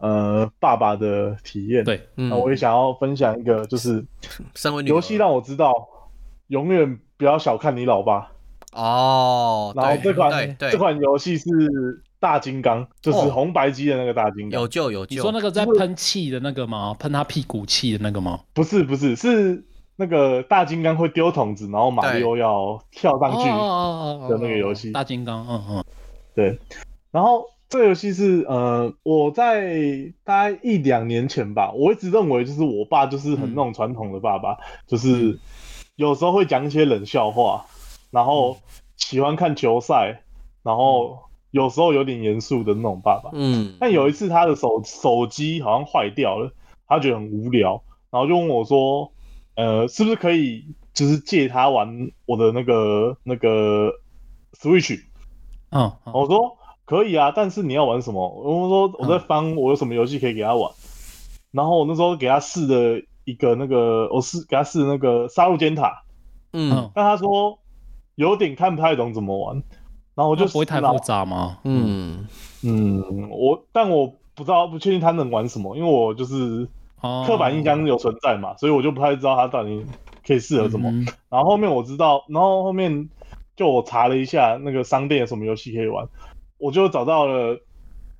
[0.00, 1.84] 呃爸爸的体验。
[1.84, 4.04] 对，那我也想要分享一个，就是
[4.54, 5.72] 身为游戏让我知道
[6.48, 6.98] 永远。
[7.20, 8.32] 不要小看你老爸
[8.72, 9.74] 哦。
[9.76, 11.44] 然后这款这款游戏是
[12.18, 14.58] 大金刚，就是红白机的那个大金刚。
[14.58, 15.16] 有救有救。
[15.16, 16.96] 你说那个在喷气的那个吗？
[16.98, 18.40] 喷他屁股气的那个吗？
[18.54, 19.62] 不是不是，是
[19.96, 23.44] 那个大金刚会丢筒子，然后马里奥要跳上去
[24.30, 24.90] 的那个游戏。
[24.92, 25.84] 大金刚，嗯嗯，
[26.34, 26.58] 对。
[27.10, 35.40] 然后这个游戏是呃，我在大概一两年前吧，我一直认为就是我爸就是很那种传统的爸爸，就是。
[35.96, 37.66] 有时候会讲一些冷笑话，
[38.10, 38.56] 然后
[38.96, 40.22] 喜欢看球赛，
[40.62, 41.18] 然后
[41.50, 43.28] 有时候有点严肃的那种爸爸。
[43.34, 46.54] 嗯，但有一次他的手手机好像坏掉了，
[46.86, 49.12] 他觉得很无聊，然后就问我说
[49.56, 53.92] ：“呃，是不是可以就是借他玩我的那个那个
[54.54, 55.02] Switch？”
[55.68, 56.56] 嗯，我说
[56.90, 58.28] 可以啊，但是你要玩什么？
[58.28, 60.70] 我说我在翻我有什么游戏可以给他玩，
[61.52, 63.02] 然后我那时候给他试的。
[63.26, 66.02] 一个那个，我是给他试那个杀戮尖塔，
[66.52, 67.56] 嗯，但他说
[68.16, 69.62] 有点看不太懂怎么玩，
[70.16, 71.58] 然后我就不会太复杂吗？
[71.62, 72.26] 嗯。
[72.64, 76.66] 嗯，我但我不知道不确定他能玩什么，因为我就是
[77.24, 79.84] 刻板印象有存在嘛，哦、所以我就不太知道他到底
[80.26, 80.88] 可以适合什么。
[80.90, 83.10] 嗯、然后后面我知道，然后后面
[83.54, 86.08] 就我查了一下那个商店有什么游戏可以玩，
[86.60, 87.60] 我就找到了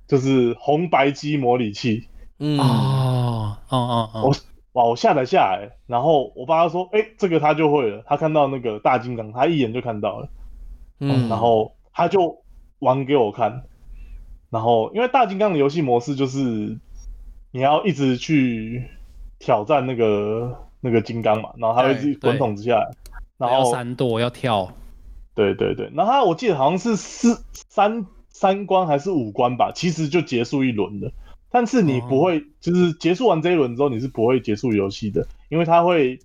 [0.07, 2.07] 就是红白机模拟器。
[2.39, 4.35] 嗯哦哦哦哦，我。
[4.73, 4.85] 哇！
[4.85, 8.01] 我下载下来，然后我爸他说：“哎、欸，这个他就会了。
[8.07, 10.29] 他看到那个大金刚，他一眼就看到了。
[11.01, 12.41] 嗯，然后他就
[12.79, 13.63] 玩给我看。
[14.49, 16.39] 然后因为大金刚的游戏模式就是
[17.51, 18.87] 你要一直去
[19.39, 22.89] 挑战那个那个金刚嘛，然后他会自己滚筒子下来，
[23.37, 24.71] 然后要闪躲要跳。
[25.35, 31.11] 对对对，然后他我记得好像是四三三关还是五关吧，其实就结束一轮了。
[31.49, 36.17] 但是你不会，就是结束完这一轮之后，你是不会结束游戏的，因为它会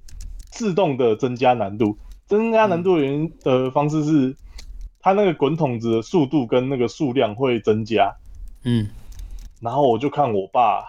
[0.50, 1.98] 自动的增加难度。
[2.26, 4.36] 增加难度的原因的方式是，
[5.00, 8.14] 它那个滚筒子的速度跟那个数量会增加。
[8.62, 8.88] 嗯，
[9.60, 10.84] 然后我就看我爸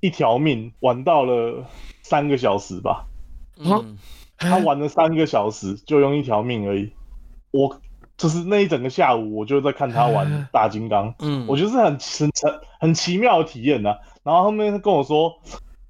[0.00, 1.64] 一条命玩到了
[2.02, 3.06] 三个小时吧。
[3.58, 3.98] 嗯，
[4.38, 6.90] 他玩了三个小时就用一条命而已。
[7.50, 7.78] 我。
[8.16, 13.98] 就是那一整个下午，我就在看他玩大金刚，嗯，我觉得是很很很很奇妙的体验呐、啊。
[14.22, 15.34] 然后后面他跟我说，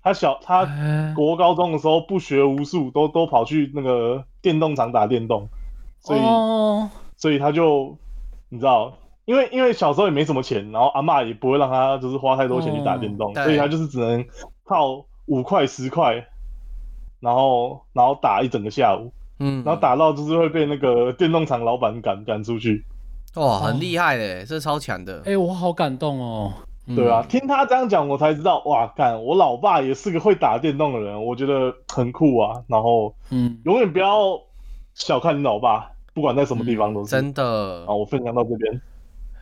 [0.02, 0.66] 他小他
[1.14, 5.48] 国高中的时候不学无术，都都跑去那个电动厂打电动，
[6.00, 7.96] 所以、哦、所以他就
[8.48, 8.92] 你知道，
[9.24, 14.24] 因为因为小时候也没什么钱，然后阿嬷也不会让他就是花太多钱去打电动，哦、所以他就是只能
[14.64, 16.26] 靠五块十块，
[17.20, 19.12] 然后然后打一整个下午。
[19.38, 22.84] 嗯，然后打到就是会被那个电动厂老板赶赶出去，
[23.34, 25.18] 哇，很厉害嘞，这超强的。
[25.18, 26.52] 哎、欸，我好感动哦。
[26.94, 32.62] 对啊，听他这样讲，我才知道，哇，干，我老爸也是个会打电动的人，我觉得很酷啊。
[32.68, 34.38] 然后，嗯，永远不要
[34.94, 37.84] 小看你老爸，不管在什么地方都是、嗯、真的。
[37.86, 38.80] 啊，我分享到这边。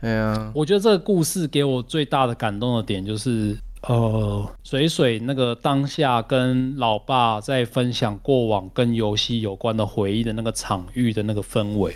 [0.01, 3.55] 对啊，我觉得这个故事给我最大的感动的点就是，
[3.87, 11.95] 呃，水水那个当下跟老爸在分享过往跟游戏有关的回忆的那个场域的那个氛围，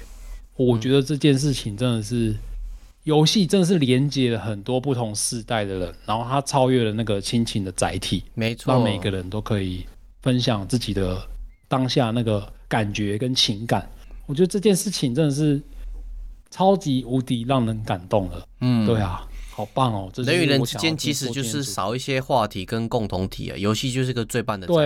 [0.55, 2.35] 我觉得这件事情真的是。
[3.05, 9.83] 游戏真的是连接了很多不同世代的人，然后它超越了那个亲情的载体，没错，让每个人都可以
[10.21, 11.17] 分享自己的
[11.67, 13.89] 当下那个感觉跟情感。
[14.27, 15.59] 我觉得这件事情真的是
[16.51, 18.45] 超级无敌让人感动了。
[18.59, 19.25] 嗯，对啊，
[19.59, 20.09] 好棒哦！
[20.13, 24.79] 这人与人之间其实就是少一些话题跟共同体啊，游戏就是个最棒的载体。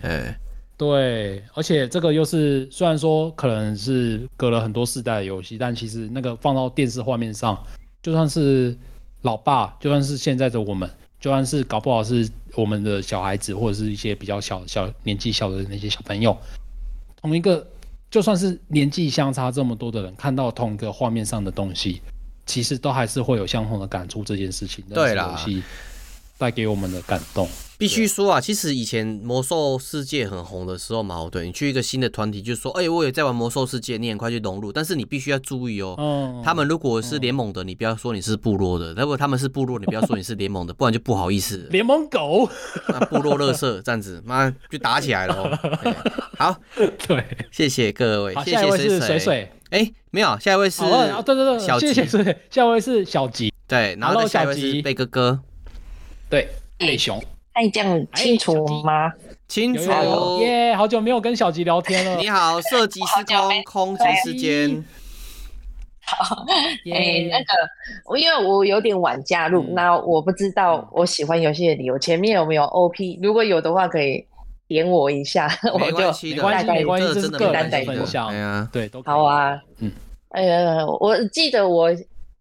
[0.00, 0.34] 对。
[0.76, 7.62] 对，而且这个又是虽然说可能是隔了很多世代的游戏，但其实那个放到电视画面上，
[8.02, 8.74] 就算是
[9.22, 16.34] 老爸，就算是现在的我们，就算是搞不好是我们的小孩子，或者是一些比较小小年纪小的那些小朋友，
[17.20, 17.64] 同一个
[18.10, 22.02] 就算是年纪相差这么多的人，看到同一个画面上的东西，
[22.46, 24.24] 其实都还是会有相同的感触。
[24.24, 25.62] 这件事情，对啦，游戏
[26.38, 27.48] 带给我们的感动。
[27.76, 34.72] 必须说啊，其实以前魔兽世界很红的时候嘛，对，你去一个新的团体，就说，哎、欸，我也在玩魔兽世界，你很快去融入。
[34.72, 41.66] 但是你必须要注意哦，嗯、他们如果是联盟的，你不要说你是部落的；如果他们是部落，你不要说你是联盟的，不然就不好意思。
[41.72, 42.48] 联盟狗，
[42.88, 45.58] 那部落乐色这样子，妈就打起来了、哦。
[46.38, 46.56] 好，
[47.08, 49.52] 对，谢谢各位，谢谢下一位是水水。
[49.74, 51.92] 哎、欸，没有，下一位是，哦、对对对，小吉，
[52.48, 55.40] 下一位是小吉，对，然后再下一位是贝哥哥，
[56.30, 56.46] 对，
[56.78, 57.20] 贝熊。
[57.54, 59.12] 哎，这样清楚吗？
[59.48, 59.90] 清楚
[60.40, 60.76] 耶！
[60.76, 62.16] 好久没有跟小吉聊天了。
[62.18, 64.84] 你好，射击时空，空劫时间。
[66.04, 66.44] 好，
[66.92, 67.52] 哎，那个，
[68.06, 71.98] 我因为我有点晚加入，那我不知道我喜欢游戏的理由。
[71.98, 73.18] 前面有没有 OP？
[73.20, 74.24] 如果有的话，可以
[74.68, 78.30] 点我一下， 我就没关系，没关系，这是个人的分享。
[78.30, 79.60] 对啊，对，都好啊。
[79.78, 79.90] 嗯，
[80.30, 81.90] 哎呀，我记得我。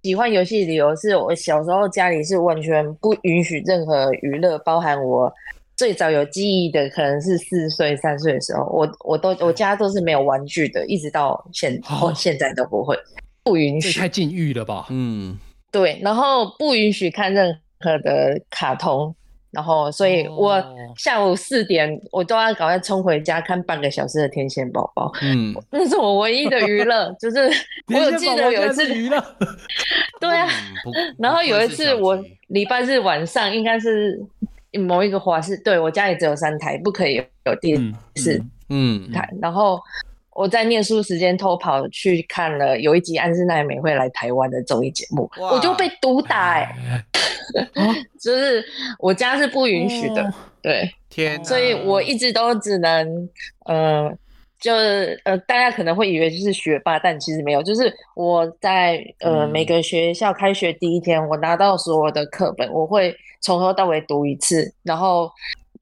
[0.05, 5.31] 喜欢游戏理由是我小时候家里是完全不允许任何娱乐，包含我
[5.77, 11.81] 最早有记忆的可能是四岁三岁的时候，我我都我家都是没有玩具的，一直到现
[12.13, 12.99] 现在都不会，
[13.45, 13.97] 不允许。
[13.97, 14.87] 太禁欲了吧？
[14.89, 15.39] 嗯，
[15.71, 19.15] 对，然后不允许看任何的卡通。
[19.53, 20.61] 然后，所以我
[20.97, 25.11] 下午四点我都要赶快冲回家看半个小时的《天线宝宝》。
[25.21, 27.37] 嗯， 那是我唯一的娱乐，就是
[27.93, 29.23] 我有记得有一次娱乐。
[30.19, 30.47] 对啊，
[31.19, 34.19] 然后有一次我礼拜日晚上应该是
[34.73, 39.29] 某一个华视，对，我家里只有三台，不可以有电视，嗯，台。
[39.39, 39.79] 然后
[40.35, 46.73] 我在念书时间偷跑去看了有一集安室奈美惠来台湾的综艺节目，我就被毒打哎。
[48.21, 48.63] 就是
[48.99, 53.29] 我家是不允许的，哦、对，天，所以我一直都只能，
[53.65, 54.09] 呃，
[54.61, 65.29] 就是呃，大家可能会以为就是学霸，但其实没有，就是我在呃每个学校开学第一天，我拿到所有的课本，我会从头到尾读一次，然后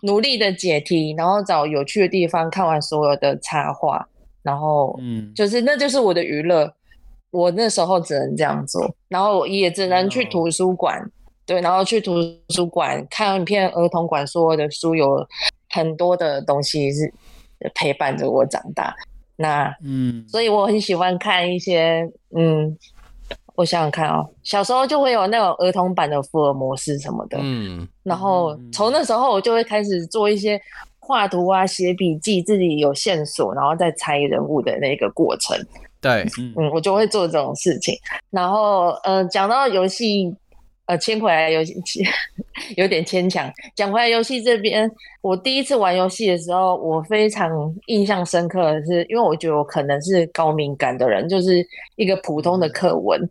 [0.01, 4.09] 努力的解题，然后找有趣的地方，看完所有的插画，
[4.43, 6.71] 然后嗯，就是那就是我的娱乐，
[7.31, 10.99] 我那时候只能这样做，然后也只能去图书馆。
[10.99, 11.11] 嗯
[11.43, 12.13] 对，然后去图
[12.49, 15.27] 书馆看一片儿童馆，所有的书有
[15.71, 17.11] 很多的东西是
[17.73, 18.95] 陪伴着我长大。
[19.35, 22.77] 那嗯，所以我很喜欢看一些嗯，
[23.55, 30.61] 我想想看哦，小时候就会有那种儿童版的福尔摩斯什么的，嗯，然后从那时候我就会开始做一些
[31.11, 35.57] 画图啊、写笔记，自己有线索，然后再猜人物的那个过程。
[35.99, 37.93] 对，嗯，我就会做这种事情。
[38.29, 40.33] 然后呃，讲到游戏。
[40.87, 41.73] 呃，牵回来游戏
[42.75, 43.49] 有点牵强。
[43.75, 53.21] 讲回来游戏这边，我第一次玩游戏的时候，我非常印象深刻的是，因为我觉得我可能是高敏感的人，就是一个普通的课文，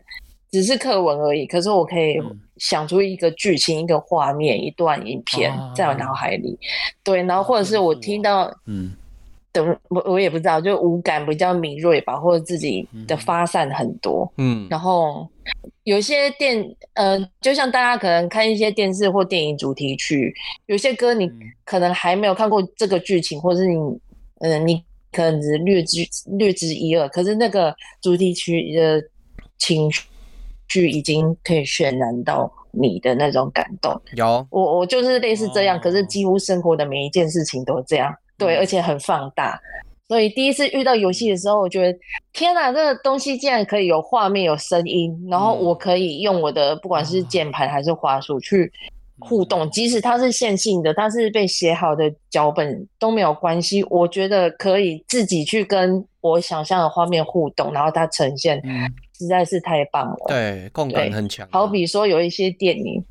[0.50, 1.46] 只是课文而已。
[1.46, 2.16] 可是我可以
[2.58, 6.58] 想出一个剧情、一个画面、一段影片在我脑海里。
[7.02, 8.92] 对，然后或者是我听到，嗯。
[9.52, 15.28] 等我我也不知道，就五感比较敏锐吧，或者自己的发散很多，嗯，然后
[15.82, 20.32] 有些电，呃，就像大家可能看一些电视或电影主题曲，
[20.66, 21.28] 有些歌你
[21.64, 23.76] 可能还没有看过这个剧情，或者是你，
[24.38, 26.06] 嗯、呃，你可能只略知
[26.38, 29.02] 略知一二，可是那个主题曲的
[29.58, 30.04] 情绪
[30.78, 34.00] 已经可以渲染到你的那种感动。
[34.14, 38.14] 有，我我就是类似这样，可是几乎生活的每一件事情都这样。
[38.38, 39.60] 对，而且很放大，
[40.08, 41.98] 所以第一次遇到游戏的时候，我觉得
[42.32, 48.72] 天哪，这个东西竟然可以有画面、有声音，然后我可以用我的不管是键盘还是滑鼠去
[49.18, 53.84] 互动，即使它是线性的，它是被写好的脚本都没有关系。
[53.90, 58.62] 我觉得可以自己去跟我想象的画面互动，然后它呈现
[59.20, 60.16] 实在是太棒了。
[60.28, 61.46] 对，共感很强。
[61.50, 63.04] 好比说有一些电影。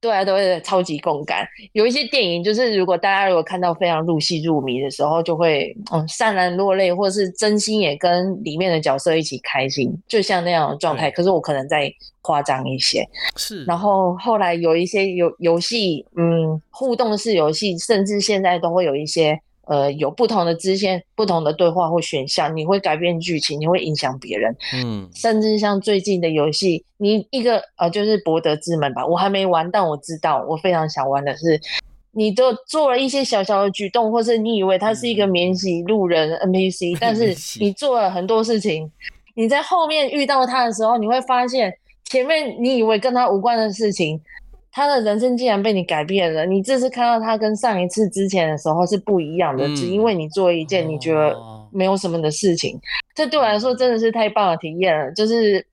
[0.00, 1.48] 对啊，都会超级共感。
[1.72, 11.10] 有一些电影，就是如果大家如果看到非常入戏入迷的时候，就会嗯潸然落泪，或是真心也跟里面的角色一起开心，就像那样的状态。
[11.10, 11.90] 可是我可能再
[12.20, 13.02] 夸张一些。
[13.36, 13.64] 是。
[13.64, 19.40] 然后后来有一些游游戏，嗯，互动式游戏，甚至现在都会有一些。
[19.66, 31.60] 呃，有不同的支线、不同的对话或选项，你会改变剧情，你会影响别人，嗯，甚至像最近的游戏，你一个呃，就是博德之门吧，我还没玩，但我知道，我非常想玩的是，
[32.12, 38.90] 你都做了一些小小的举动，或是你以为他是一个免洗路人 NPC，但是你做了很多事情，
[39.34, 41.72] 你在后面遇到他的时候，你会发现
[42.04, 44.20] 前面你以为跟他无关的事情。
[44.76, 51.32] 他的人生竟然被你改变了，你这次看到他跟上一次之前的时候是不一样的，嗯、只因为你做一件你觉得
[51.70, 52.80] 没有什么的事情，哦、
[53.14, 55.12] 这对我来说真的是太棒的体验了。
[55.12, 55.64] 就是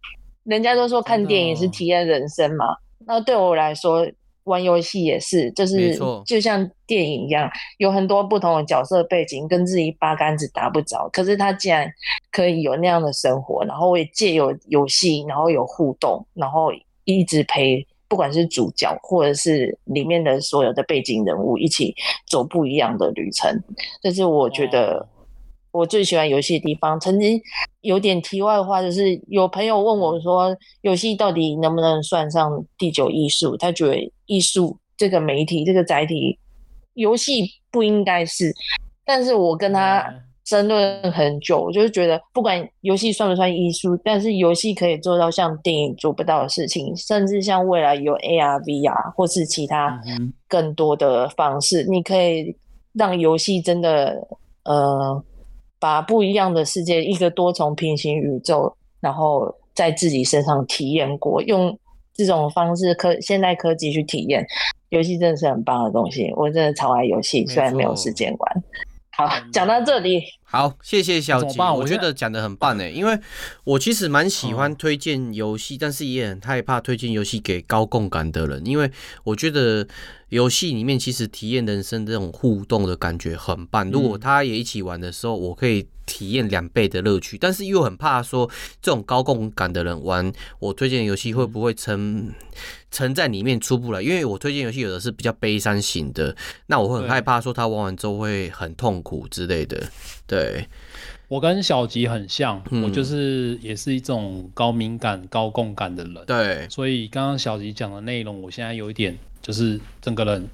[0.43, 2.75] 人家都说看电影是体验人生嘛，
[3.07, 4.07] 那对我来说
[4.43, 7.49] 玩游戏也是，就是就像电影一样，
[7.79, 11.91] 有很多不同的角色背景，跟自己八竿子打不着，可是他竟然
[12.31, 16.71] 可以有那样的生活，然后我也借由游戏，然后有互动，然后
[17.05, 17.83] 一直陪。
[18.11, 21.95] 不管是主角，或者是里面的所有的背景人物，一起
[22.27, 23.49] 走不一样的旅程，
[24.01, 25.07] 这是我觉得
[25.71, 26.99] 我最喜欢游戏的地方。
[26.99, 27.41] 曾经
[27.79, 33.55] 有点题外话，就是有朋友问我说，游戏到底能不能算上第九艺术？
[33.55, 36.37] 他觉得艺术这个媒体、这个载体，
[36.95, 38.53] 游戏不应该是，
[39.05, 40.13] 但是我跟他。
[40.51, 49.97] 争论很久，我就是觉得，不管游戏算不算艺术，但是游戏可以做到像电影做不到的事情，甚至像未来有 AR、VR 或是其他
[50.49, 52.53] 更多的方式，你可以
[52.91, 54.27] 让游戏真的
[54.65, 55.23] 呃，
[55.79, 61.79] 把不一样的世界，一个多重平行宇宙，然后在自己身上体验过，用
[62.13, 64.45] 这种方式科现代科技去体验
[64.89, 66.29] 游戏，真的是很棒的东西。
[66.35, 68.63] 我真的超爱游戏，虽然没有时间玩。
[69.13, 70.23] 好，讲到这里。
[70.51, 73.17] 好，谢谢小吉，我觉得讲的很棒诶，因为
[73.63, 78.91] 我其实蛮喜欢推荐游戏，但是也很害怕推荐游戏给高共感的人，因为
[79.23, 79.87] 我觉得
[80.27, 83.89] 游戏里面其实体验人生这种互动的感觉很棒。
[83.91, 88.49] 如果他也一起玩的时候，我可以体验两倍的乐趣，但是又很怕说
[88.81, 90.29] 这种高共感的人玩
[90.59, 92.33] 我推荐的游戏会不会沉
[92.89, 94.01] 沉在里面出不来？
[94.01, 96.35] 因为我推荐游戏有的是比较悲伤型的，
[96.65, 99.81] 那我会很害怕说他玩完之后会很痛苦之类的。
[100.27, 100.40] 对，
[101.27, 106.15] 我跟小吉很像，嗯、我就是也是一种高敏感、高共感的人。
[106.27, 110.47] 对，所以刚刚小吉讲的内容，我现在有一点就是整个人，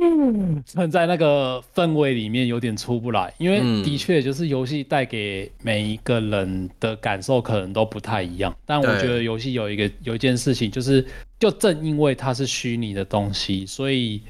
[0.00, 8.56] 嗯，站在那个氛围里面有点出不来，因为的确就是游戏带给每一个人的感受可能都不太一样。
[8.64, 11.04] 但我觉得游戏有一个有一件事情，就是
[11.40, 14.22] 就正因为它是虚拟的东西，所以。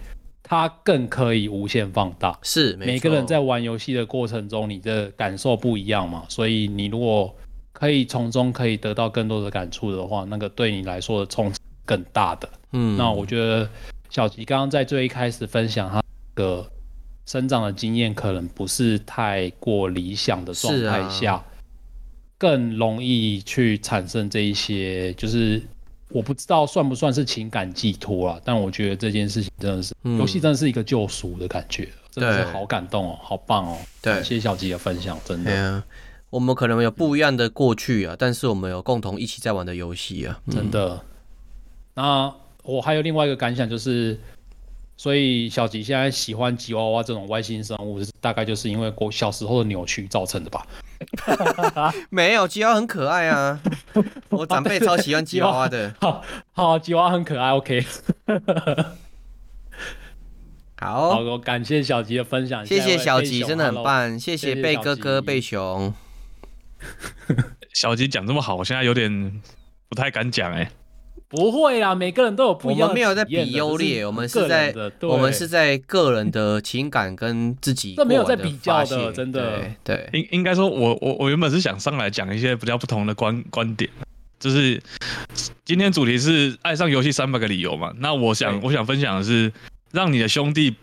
[0.47, 7.35] 它更可以无限放大，是每个人在玩游戏的过程中，你的感受不一样嘛，所以你如果
[7.73, 12.47] 可以从中可以得到更多的感触的话，那个对你来说的冲击更大的。
[12.73, 13.67] 嗯，那我觉得
[14.11, 16.03] 小吉刚刚在最一开始分享他
[16.35, 16.63] 的
[17.25, 21.43] 生长的经验，可能不是太过理想的状态下，
[22.37, 25.63] 更容易去产生这一些就是。
[26.15, 33.77] 我不知道算不算是情感寄托啊，但我觉得这件事情真的是，游戏、嗯、真的是一个救赎的感觉，真的是好感动哦，好棒哦！
[34.01, 35.53] 对，谢谢小吉的分享，真的。
[35.53, 35.85] 啊，
[36.31, 41.03] 我们可能有不一样的过去啊，但是我们有共同一起在玩的游戏啊，真的。
[41.95, 44.17] 那我还有另外一个感想就是，
[44.97, 50.67] 所以小吉现在喜欢吉娃娃这种外星生物，大概就是因为我小时候的扭曲造成的吧。
[52.09, 53.61] 没有，吉娃娃很可爱啊！
[54.31, 55.93] 我长辈超喜欢吉娃娃的。
[56.01, 57.53] 好，好，吉娃娃很可爱。
[57.53, 57.85] OK，
[60.77, 62.65] 好，好，我感谢小吉的分享。
[62.65, 64.19] 谢谢小吉，真的很棒。
[64.19, 65.93] 谢谢贝哥哥、贝熊。
[67.73, 69.43] 小吉讲这么好，我现在有点
[69.89, 70.71] 不太敢讲哎。
[71.29, 72.85] 不会啊，每个人都有不一样的。
[72.85, 74.73] 我们没有在比优劣，我们是在
[75.03, 77.95] 我们是在个人的情感跟自己。
[77.99, 79.63] 这没有在比较的，真的。
[79.83, 83.91] 对，应应该说我，我我我原本是想上来讲一些比较不同的观观点，
[84.39, 84.81] 就是
[85.65, 87.93] 今天主题是爱上游戏三百个理由嘛。
[87.99, 89.53] 那我想我想分享的是，
[89.93, 90.77] 让你的兄弟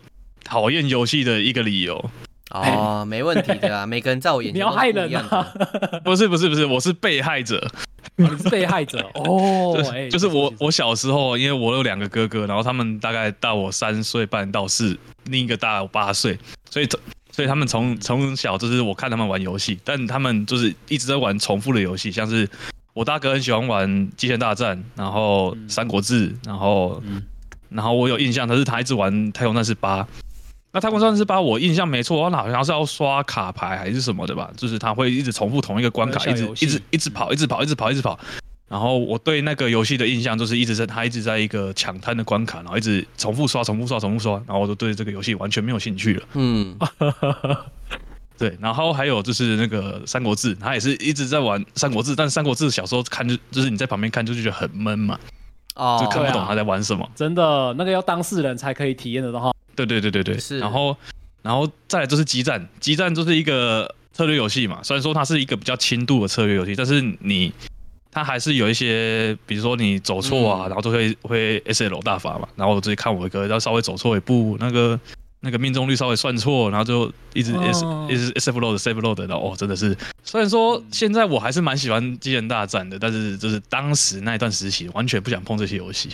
[0.44, 2.10] 讨厌游戏的一个理由。
[2.52, 5.18] 哦，没问题的啊， 每个人在我眼你要害人是
[6.04, 7.58] 不是不是不是，我是被害者。
[7.58, 7.70] 哦
[8.16, 16.38] 你是被害者哦， 哎，就是我我小时候，因为我有两个哥哥，然后他们大概大我三岁半到四，另一个大我八岁，
[16.68, 16.86] 所以
[17.30, 22.46] 所以他们从从小就是我看他们玩游戏，但他们就是一直在玩重复的游戏，像是
[22.92, 27.22] 我大哥很喜欢玩《机械大战》，然后《三国志》，然后嗯
[27.70, 30.02] 然后我有印象，他是他一直玩《太空战士八》。
[30.72, 38.18] 那太空战士八，我印象没错，我好像是要刷卡牌还是什么的吧，就是他会一直重复同一个关卡，一直一直一直跑，一直跑，一直跑，一直跑。
[38.68, 46.22] 然后我对那个游戏的印象就是一直在他一直在一个抢滩的关卡，然后一直重复刷、重复刷、重复刷，然后我就对这个游戏完全没有兴趣了。
[46.32, 46.74] 嗯，
[48.38, 55.18] 对，然后还有就是那个《三国志》，他也是一直在玩《三国志》，但是《三国志》小时候看就就是你在旁边看就就觉得很闷嘛，
[55.76, 57.06] 就哦，看不懂他在玩什么。
[57.14, 59.52] 真的那个要当事人才可以体验得到哈。
[59.74, 60.58] 对对对对对，是。
[60.58, 60.96] 然后
[61.42, 67.52] 然后再来就是激战，激战就是一个策略游戏嘛，虽然说它是一个比较轻度的策略游戏，但是你
[68.10, 70.68] 它还是有一些，比如说你走错啊，嗯。
[70.68, 74.98] 然后就会会 S L 大法嘛，然后我自己看我的歌，要稍微走错一步，那个
[75.44, 86.08] 那个命中率稍微算错，然后就一直 S、哦一直 S F load S F load，然后哦真的是，虽然说现在我还是蛮喜欢机器人大战的，但是就是当时那一段时期完全不想碰这些游戏。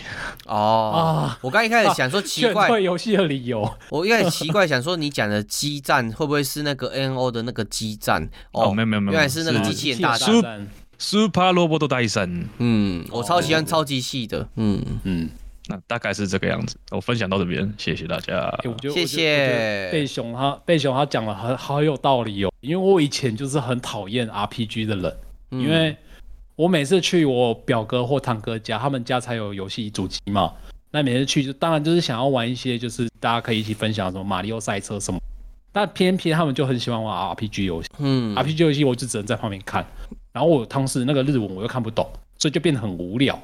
[0.45, 0.91] 哦。
[1.29, 8.27] 啊，我刚一开始想说奇怪，游戏的理由，我一开始奇怪想说你讲的激战会不会是那个 N O 的那个激战？
[8.51, 10.67] 哦没有没有没有原来是那个是机器人大大战。
[11.01, 13.65] Super Robot 大战，嗯，我超喜欢哦。
[13.65, 14.49] 超级系的。
[14.57, 15.29] 嗯，嗯，
[15.69, 16.75] 那大概是这个样子。
[16.89, 18.49] 我分享到这边，谢谢大家。
[18.63, 25.17] 欸我觉得谢谢贝熊他贝熊他讲的很好有道理哦，因为我以前就是很讨厌 RPG 的人，
[25.51, 25.95] 嗯因为
[26.55, 30.51] 我每次去我表哥或堂哥家，他们家才有游戏主机嘛，
[30.91, 35.21] 那每次去就当然就是想要玩一些就是大家可以一起分享什么马里奥赛车什么，
[35.71, 37.87] 但偏偏他们就很喜欢玩 RPG 游戏。
[37.99, 39.85] 嗯 RPG 游戏我就只能在旁边看，
[40.33, 42.09] 然后我当时那个日文我又看不懂，
[42.39, 43.43] 所以就变得很无聊，然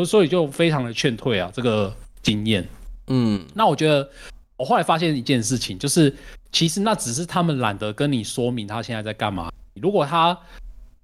[0.00, 2.66] 后所以就非常的劝退啊这个经验。
[3.08, 4.08] 嗯那我觉得
[4.56, 6.14] 我后来发现一件事情，就是
[6.52, 9.50] 其实那只是他们懒得跟你说明他现在在干嘛。
[9.74, 10.38] 如果他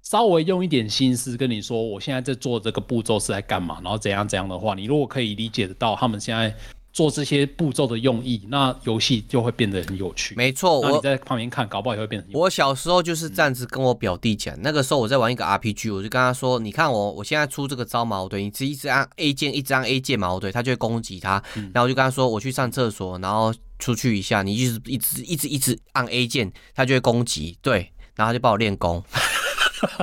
[0.01, 6.55] 稍微用一点心思跟你说，我现在在做这个步骤是在干嘛，然后怎样怎样的话，你如果可以理解得到他们现在
[6.99, 10.35] 做这些步骤的用意，那游戏就会变得很有趣。
[10.35, 12.37] 没错，我那你在旁边看，搞不好也会变得很有。
[12.37, 21.41] 我小时候就是这样子跟我表弟讲，那个时候我在玩一个 RPG，我就跟他说：“你看我，我现在出这个招矛盾，你只一直按 A 键，一直按 A 键矛盾，他就会攻击他。
[21.55, 27.57] 然后我就跟他说，我去上厕所，然后出去一下，你一直一直一直一直按 A 键，他就会攻击。
[27.61, 29.01] 对，然后他就帮我练功，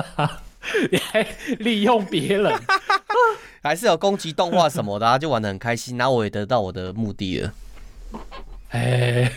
[0.90, 1.28] 你还
[1.58, 2.58] 利用别人，
[3.66, 7.52] 还是有攻击动画什么的、啊，就玩的很开心，然后我也得到我的目的了。
[8.70, 9.30] 哎，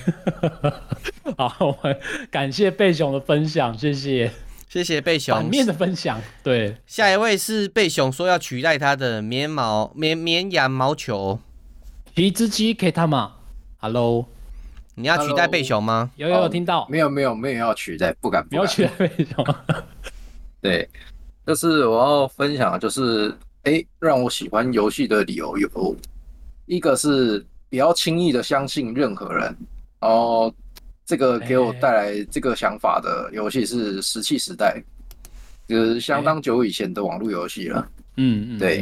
[1.37, 1.99] 好，我们
[2.31, 4.31] 感谢贝熊的分享，谢谢
[4.67, 5.49] 谢谢贝反熊。
[5.49, 6.75] 面的分享，对。
[6.85, 11.39] 下一位是贝熊说要取代他的棉毛绵绵羊毛球，
[12.13, 13.33] 皮之基 K 他嘛
[13.77, 14.25] ，Hello，
[14.95, 16.11] 你要取代贝熊吗？
[16.15, 16.87] 有有有听到？
[16.89, 18.57] 没有没有没有要取代，不敢不敢。
[18.57, 19.55] 没有取代贝熊，
[20.61, 20.89] 对，
[21.45, 23.33] 就是我要分享的就是，
[23.69, 25.95] 哎、让我喜欢游戏的理由有
[26.65, 29.55] 一个是不要轻易的相信任何人，
[29.99, 30.51] 然后
[31.05, 34.81] 这个给我带来这个想法的游戏是《石器时代》，
[35.69, 37.87] 就是相当久以前的网络游戏了。
[38.17, 38.81] 嗯嗯，对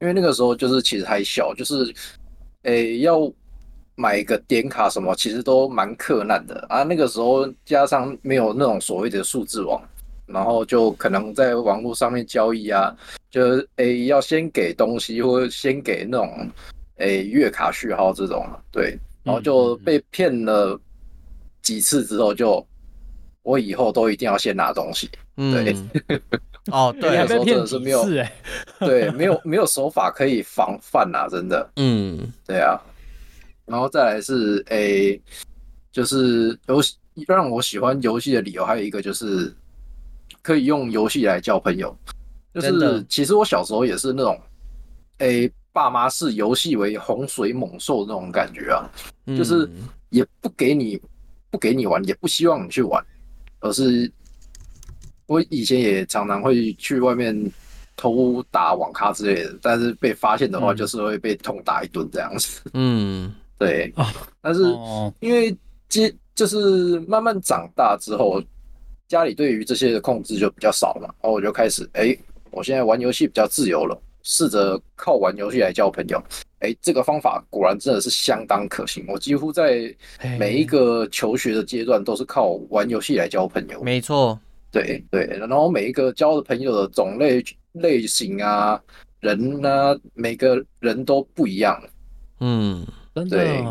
[0.00, 1.94] 因为那个时候就是其实还小，就是
[2.62, 3.32] 诶、要
[3.94, 6.82] 买个点卡什么，其实都蛮困难的啊。
[6.82, 9.80] 那个时候加上没有那种所谓的数字网，
[10.26, 12.94] 然后就可能在网络上面交易啊，
[13.30, 16.50] 就是诶、要先给东西或者先给那种
[16.98, 20.80] 诶、月卡序号这种，对，然后就被骗了
[21.62, 22.66] 几次之后就。
[23.42, 25.72] 我以后都一定要先拿东西，嗯对，
[26.72, 28.32] 哦，你对 还，被骗那时候真的是没有几次哎？
[28.80, 31.70] 对，没有没有手法可以防范啊，真的。
[31.76, 32.76] 嗯对啊，
[33.64, 35.22] 然后再来是诶、
[35.92, 36.96] 就是游戏
[37.28, 39.54] 让我喜欢游戏的理由，还有一个就是
[40.42, 41.96] 可以用游戏来交朋友。
[42.60, 44.40] 就是其实我小时候也是那种，
[45.18, 48.88] 诶、爸妈视游戏为洪水猛兽那种感觉啊，
[49.26, 49.68] 嗯就是
[50.10, 51.00] 也不给你
[51.50, 53.04] 不给你玩，也不希望你去玩，
[53.60, 54.10] 而是
[55.26, 57.34] 我以前也常常会去外面
[57.96, 60.76] 偷打网咖之类的，但是被发现的话，嗯。
[60.76, 62.62] 就是会被痛打一顿这样子。
[62.74, 63.34] 嗯。
[63.58, 63.92] 对。
[63.96, 65.56] 啊，但是哦，因为
[65.88, 68.42] 接就是慢慢长大之后，
[69.08, 72.16] 家里对于这些的控制就比较少了嘛，然后我就开始，哎、
[72.56, 76.18] 我现在玩游戏比较自由了，试着靠玩游戏来交朋友。
[76.60, 79.04] 哎，这个方法果然真的是相当可行。
[79.08, 79.94] 我几乎在
[80.38, 83.82] 每一个求学的阶段都是靠玩游戏来交朋友。
[83.82, 84.40] 没错，
[84.72, 88.80] 对对，然后每一个交的朋友的种类类型啊，
[89.20, 91.78] 人呢、啊，每个人都不一样。
[92.40, 93.36] 嗯，真的。
[93.36, 93.62] 对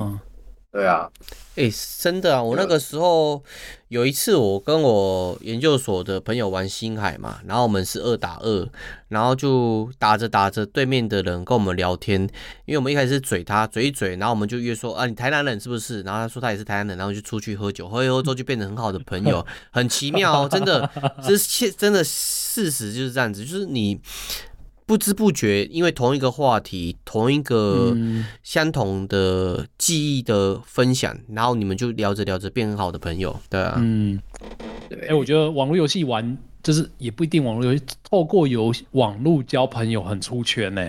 [0.75, 1.09] 对啊，
[1.55, 2.43] 哎、欸，真的啊！
[2.43, 3.41] 我那个时候
[3.87, 8.67] 有一次，我跟我研究所的朋友玩星海嘛，然后我们是二打二，
[9.07, 12.19] 然后就打着打着，对面的人跟我们聊天，
[12.65, 16.01] 因为我们一开始是嘴他嘴一嘴，然后我们就约说啊，你台南人是不是？
[16.01, 20.91] 然后他说他也是台南人，然后就出去喝酒，喝一喝之后就变成很好的朋友，很奇妙哦，真的，
[21.25, 24.01] 这是真的事实就是这样子，就是你。
[24.85, 27.95] 不知不觉，因为同一个话题、同一个
[28.43, 33.75] 相同的记忆的分享，嗯、然后你们就聊着聊着变很好的朋友，对啊。
[33.79, 34.21] 嗯，
[34.91, 40.87] 哎、欸，我觉得网络游戏玩就是也不一定网络游戏，透过游网络交朋友很出圈呢。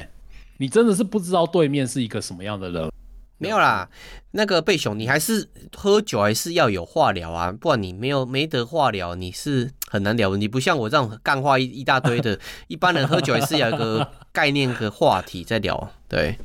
[0.59, 2.91] 你真的是不知道对面是一个什么样的人。
[3.39, 3.87] 没有啦，
[4.31, 10.37] 那个贝熊，你还是喝酒还是要有话聊啊，不然你没有没得话聊，你是很难聊。
[10.37, 15.91] 你不像我这样干话一一大堆的， 一般人喝酒也是有一个概念和话题在聊。
[16.09, 16.37] 对，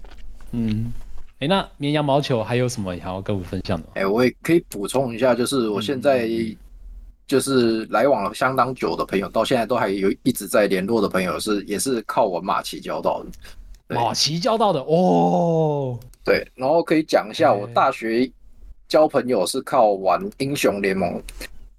[0.52, 0.92] 嗯，
[1.40, 3.88] 哎、欸，那绵羊毛球还有什么想要跟我分享的？
[3.96, 6.30] 哎、欸，我也可以补充一下，就是我现在
[7.28, 13.96] 就是来往了相当久的朋友，到现在都还有一直在联络的朋友是，是也是靠我马奇交到的。
[13.96, 15.98] 马奇交到的哦。
[16.24, 18.30] 对，然后可以讲一下，我大学
[18.88, 21.22] 交朋友是靠玩英雄联盟，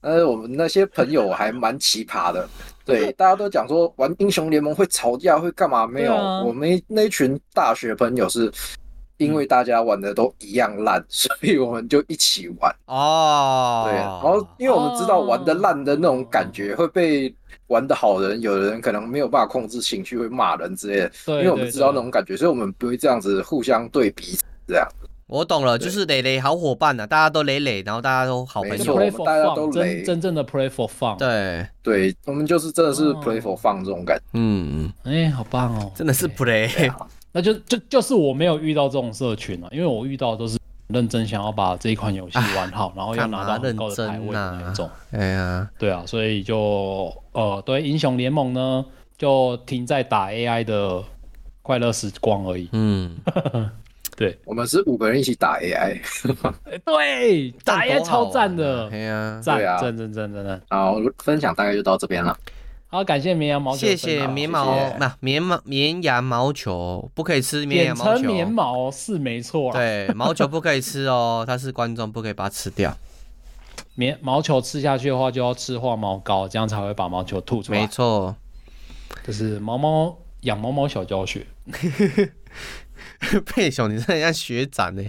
[0.02, 2.48] 呃，我们那些朋友还蛮奇葩的。
[2.84, 5.86] 对，大家都讲说玩英雄联盟会吵架，会干嘛？
[5.86, 8.52] 没有，啊、我们那群大学朋友是
[9.18, 12.74] 因为大家玩的都一样烂，嗯、 所以我们就一起玩。
[12.86, 17.32] 哦，对，然后因为我们知道玩的烂的那种感觉会被
[17.68, 21.12] 玩的好人，有的人可能没有办法控制情绪，会骂人之类的。
[21.24, 24.36] 对，因为我们知道那种感觉，所以我们不会这样子互相对比
[24.66, 24.88] 这样。
[25.26, 31.16] 我懂了，就是磊磊好伙伴呢、啊，大家都磊磊，然后大家都好朋友，大家都磊，真真正的 play for fun。
[31.16, 34.24] 对对，我们就是真的是 play for fun 这种感觉。
[34.34, 36.92] 嗯嗯，哎，好棒哦，真的是 play。
[37.32, 40.58] 那就就就是我没有遇到这种社群了，因为我遇到都是
[40.88, 44.90] 认真想要把这一款游戏玩好，然后要拿到很高的排位的那种。
[45.12, 48.84] 哎呀，对啊，所以就呃，对英雄联盟呢，
[49.16, 51.02] 就停在打 AI 的
[51.62, 52.68] 快乐时光而已。
[52.72, 53.16] 嗯。
[54.16, 55.98] 对，我们是五个人一起打 AI，
[56.84, 60.62] 对，打 AI 超赞的，对啊，赞啊，赞赞赞赞赞。
[60.68, 62.36] 好，分享大概就到这边了。
[62.88, 72.94] 好，感谢绵羊毛球，谢谢绵毛，那绵毛绵羊毛球不可以吃，绵羊毛球，绵毛是没错，对，毛球不可以吃哦， 它是观众不可以把它吃掉。
[73.94, 77.80] 棉毛球吃下去的话，就要吃化毛膏，这样才会把毛球吐出来。
[77.80, 78.36] 没错，
[79.24, 81.46] 这是毛毛养毛毛小教学。
[83.46, 85.02] 佩熊，你真的像学长呢？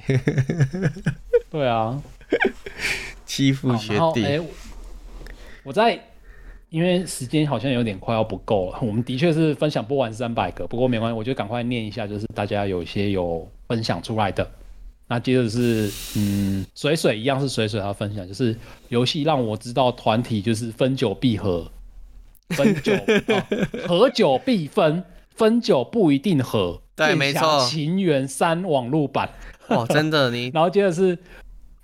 [1.50, 2.02] 对啊，
[3.26, 4.24] 欺负学弟。
[4.26, 4.42] 哎、欸，
[5.64, 6.00] 我在，
[6.70, 8.80] 因为时间好像有点快要不够了。
[8.82, 14.50] 我们的确是分享不完三百个，不过没关系，我就赶快念一下，就是大家有一些有分享出来的。
[15.08, 18.58] 那接着是，嗯，水水一样是水水要分享，就是
[18.90, 21.70] 游戏让我知道团体就是分久必合，
[22.50, 23.48] 分久、啊、
[23.88, 25.04] 合久必分，
[25.36, 26.82] 分久不一定合。
[26.96, 27.66] 对，没错。
[27.68, 29.30] 情缘三网络版，
[29.68, 30.52] 哦， 真的你。
[30.54, 31.18] 然后接着是，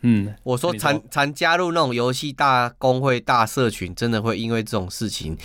[0.01, 5.37] 嗯，我说常常加入那种游戏大公会大社群，真的会因为这种事情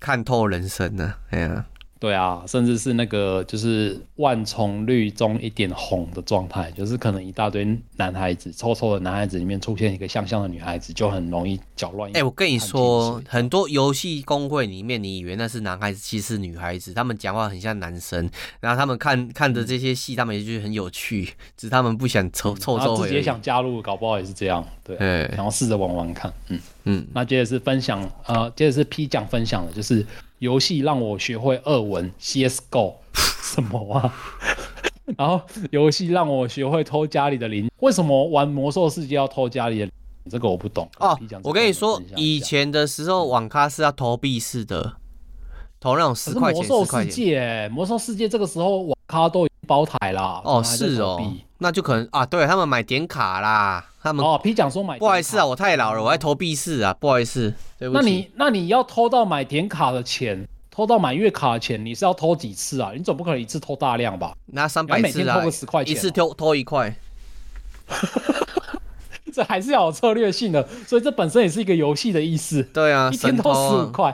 [0.00, 1.14] 看透人生呢。
[1.30, 1.66] 哎呀。
[2.02, 12.10] 对啊，甚至是那个就是万重绿中一点红的状态，就是可能一大堆男孩子，臭臭的男孩子里面出现一个像像的女孩子，就很容易搅乱。
[12.10, 18.28] 哎、欸，我跟你说，很多游戏公会里面，你以为那是男孩子，其实是女孩子，他们讲话很像男生，
[18.58, 21.26] 然后他们看看着这些戏，他们也觉得很有趣，
[21.56, 22.96] 只是他们不想臭臭臭。
[22.96, 24.66] 自己也想加入，搞不好也是这样。
[24.82, 24.96] 对，
[25.36, 26.32] 然后试着玩玩看。
[26.48, 30.04] 嗯嗯，那接着是分享，呃，接着是 P 酱分享的，就是。
[30.42, 34.12] 游戏让我学会俄文，CSGO 什么啊？
[35.16, 35.40] 然后
[35.70, 39.88] 游戏让我学会偷家里的零，为什么玩魔兽世界要偷家里的？
[40.28, 41.16] 这个我不懂哦。
[41.44, 44.94] 我跟你说，以前的时候网咖是要投币式的，
[45.78, 46.66] 投那种十块钱。
[46.66, 50.40] 魔兽世界，魔兽世界这个时候网咖都包台啦。
[50.44, 51.20] 哦，是哦，
[51.58, 53.84] 那就可能啊，对他们买点卡啦。
[54.02, 58.00] 他们哦，P 讲说买，不好意思啊，我太老了，我还投币式啊，不好意思，对不起。
[58.00, 62.90] 那你那你要偷到买点卡的钱，偷到买月卡的钱，你是要偷几次啊？
[62.96, 64.34] 你总不可能一次偷大量吧？
[64.46, 66.92] 拿三百次啊，每天偷个十块钱，一次偷偷一块，
[69.32, 72.60] 这还是要有策略性的，所以这本身也是一个游戏的意思。
[72.64, 74.12] 对啊，一天偷十五块，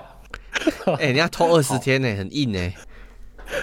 [0.84, 2.72] 哎、欸，人家偷二十天呢，很硬呢。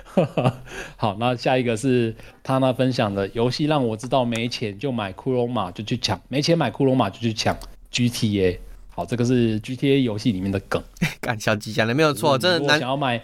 [0.98, 7.58] 好，那下一个是他那分享的游戏，让我知道没钱就买库洛玛就去抢，没钱买库洛玛就去抢
[7.92, 8.60] GTA。
[8.90, 10.82] 好，这个是 GTA 游戏里面的梗。
[11.20, 13.22] 干小鸡讲的没有错，真的男想要买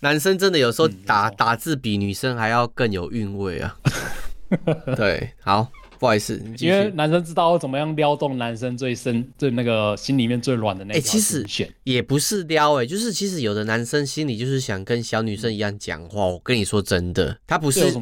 [0.00, 3.76] 男生真的有时候打、嗯、打字比女生还要更有韵味啊。
[4.96, 5.68] 对，好。
[6.00, 11.12] 不好意思，因为男生知道怎么样撩动男生最深、最那个心里面最软的那条线。
[11.12, 11.46] 其实
[11.84, 16.24] 也不是撩哎、欸，就是其实有的男生心里就是想跟小女生一样讲话。
[16.24, 17.92] 我跟你说真的，他不是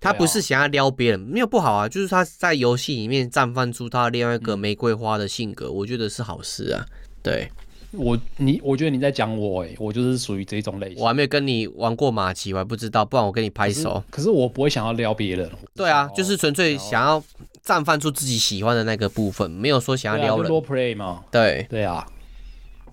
[0.00, 6.84] 他不是想要撩别人，没有不好啊，就是他在游戏里面绽放出他另外一个玫瑰花的性格，我觉得是好事啊。
[7.22, 7.48] 对。
[7.92, 11.02] 我你我觉得你在讲我哎、欸，我就是属于这种类型。
[11.02, 14.02] 我还没有跟你玩过马棋，我还不知道，不然我跟你拍手。
[14.10, 15.50] 可是，可是我不会想要撩别人。
[15.74, 17.22] 对啊，就是纯粹想要
[17.64, 20.48] 绽放出自己喜欢的那个部分，没有说想要撩人。
[20.48, 21.24] 多、啊、play 嘛。
[21.30, 22.06] 对对啊。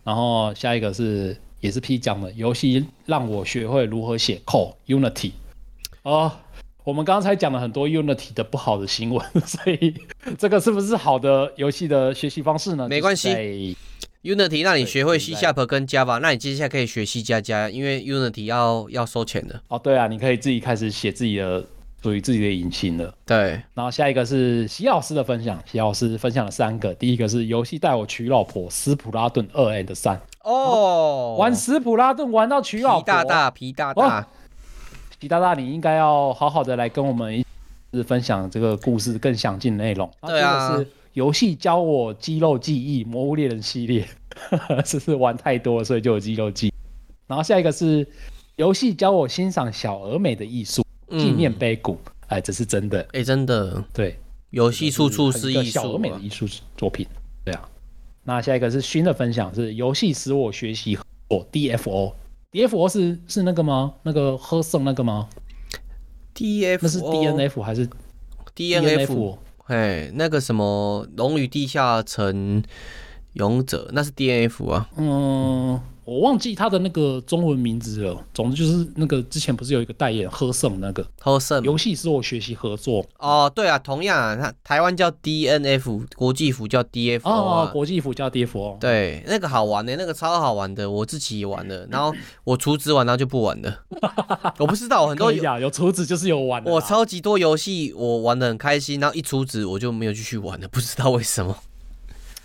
[0.04, 5.32] 然后下一个是也是 P 讲的游戏，让我学会如何写 code Unity。
[6.04, 6.32] 哦，
[6.86, 9.94] 我们刚才讲了很多 Unity 的不好的新闻， 所以
[10.38, 12.88] 这个是不是好的游戏的学习方式呢？
[12.88, 13.76] 没关系。
[14.22, 19.60] Unity 让你学会 C Sharp 跟 Java，那你接下来可以学 C 加加，因为 Unity 要要收钱的。
[19.68, 21.64] 哦，对啊，你可以自己开始写自己的
[22.04, 23.12] 属于自己的引擎了。
[23.26, 30.20] 对，然后下一个是席老师的分享，席老师分享了三个，第一个是游戏带我娶老婆，斯普拉顿二 and 三。
[30.44, 34.26] 哦，玩斯普拉顿玩到娶老婆，皮大大，皮大大，哦、
[35.26, 37.44] 皮大大，你应该要好好的来跟我们一
[37.92, 40.08] 起分享这个故事更详尽的内容。
[40.22, 40.78] 对啊。
[40.78, 44.08] 是游戏教我肌肉记忆，《魔物猎人》系列，
[44.86, 46.74] 这是玩太多，所以就有肌肉记忆。
[47.26, 48.08] 然后下一个是
[48.58, 51.98] 游戏教我欣赏小而美的艺术，纪念碑谷。
[52.28, 54.20] 哎、嗯，这是真的，哎、欸，真的，对，
[54.52, 56.46] 游戏处处是艺术，小而美的艺术
[56.78, 57.08] 作品。
[57.44, 57.68] 对啊，
[58.24, 60.96] 那下一个是新的分享，是游戏使我学习
[62.56, 63.94] 哦，DFO，DFO 是是那个吗？
[64.04, 65.28] 那个喝剩那个吗
[66.34, 67.90] ？DFO 那是 DNF 还是
[68.56, 69.38] DNF？
[69.66, 72.64] 嘿，那个什么《龙与地下城
[73.34, 74.90] 勇者》，那是 DNF 啊。
[74.96, 78.26] 嗯，我忘记他的那个中文名字了。
[78.34, 83.52] 总之就是那个之前不是有一个代言喝剩那个喝剩游戏是我学习合作哦。
[83.54, 88.78] 对啊，同样啊，他台湾叫 DNF，国际服叫 DFO 哦，国际服叫 DFO。
[88.80, 91.88] 对，那个好玩的、欸，那个超好玩的，我自己也玩的。
[91.92, 93.80] 然后我厨子玩，然后就不玩了。
[94.60, 96.72] 我不知道，很多有有厨子就是有玩的。
[96.72, 101.58] 我超级多游戏我玩的很开心，然后一厨子我就没有继续玩了，不知道为什么。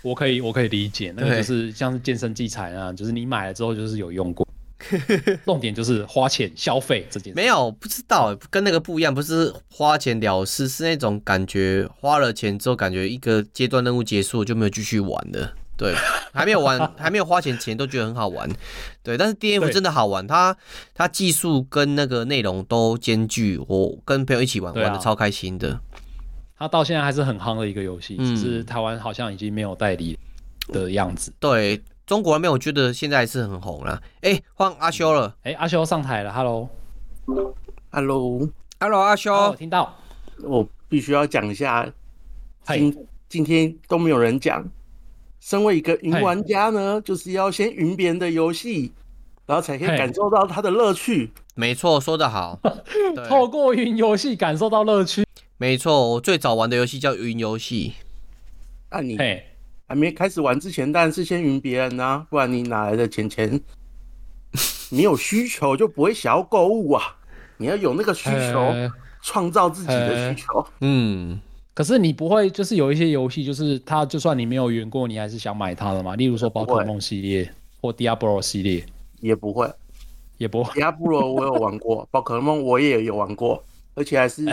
[0.01, 4.47] 我可以，我可以理解，那个就是像是健身器材啊，就是你买了之后就是有用过。
[5.45, 7.35] 重点就是花钱消费这件事。
[7.35, 15.53] 没有，不知道，跟那个不一样，不是花钱了事，是那种感觉，花了钱之后感觉一个阶段任务结束就没有继续玩了。
[15.77, 15.93] 对，
[16.33, 18.49] 还没有玩， 还没有花钱前都觉得很好玩。
[19.03, 20.57] 对，但是 DNF 真的好玩，它
[20.95, 25.79] 它技术跟那个内容都兼具，我跟朋友一起玩，玩的超开心的。
[26.61, 30.15] 它到现在还是很夯的一个游戏，只是台湾好像已经没有代理
[30.67, 31.33] 的样子。
[31.39, 33.99] 对，中国那边我觉得现在还是很红了。
[34.21, 35.35] 哎，换阿修了。
[35.41, 36.31] 哎，阿修上台了。
[36.31, 39.95] Hello，Hello，Hello，阿修，我听到。
[40.43, 41.91] 我必须要讲一下，
[42.67, 44.63] 今今天都没有人讲。
[45.39, 48.91] 身为一个云玩家呢，就是要先云别人的游戏，
[49.47, 51.31] 然后才可以感受到它的乐趣。
[51.55, 52.59] 没错，说得好。
[53.27, 55.25] 透过云游戏感受到乐趣。
[55.61, 57.93] 没错，我最早玩的游戏叫云游戏。
[58.89, 59.15] 那、啊、你
[59.87, 63.61] 还没开始玩之前，当然是先云别人啊，不然你哪来的钱钱？
[64.89, 67.15] 你有需求就不会想要购物啊，
[67.57, 68.73] 你要有那个需求，
[69.21, 70.65] 创造自己的需求。
[70.79, 71.39] 嗯，
[71.75, 76.15] 可是你不会就是有一些游戏，就是它就算你没有云过，你还是想买它的嘛？
[76.15, 77.47] 例如说宝可梦系列
[77.79, 78.83] 或 Diablo 系列，
[79.19, 79.71] 也不会，
[80.39, 80.81] 也不会。
[80.81, 84.43] Diablo 我有玩过，宝可梦我也有玩过，而且还是。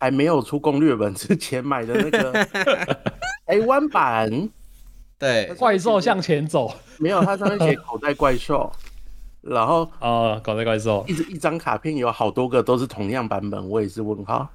[0.00, 2.32] 还没有出攻略本之前买的那个
[3.46, 4.48] 台湾版，
[5.18, 8.70] 对，怪兽向前走，没有，它上面写口袋怪兽，
[9.40, 14.48] 然后啊，口袋怪兽，一一张卡片有好多个都是同样版本，我也是问号。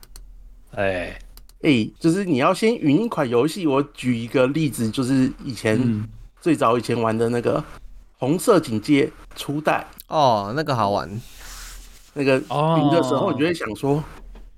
[0.76, 1.20] 哎
[1.62, 6.08] 哎，就是你要先云一款游戏，我举一个例子，就是以前、嗯、
[6.40, 7.62] 最早以前玩的那个
[8.18, 11.10] 红色警戒初代哦，那个好玩，
[12.14, 14.02] 那个云的时候，你就会想说。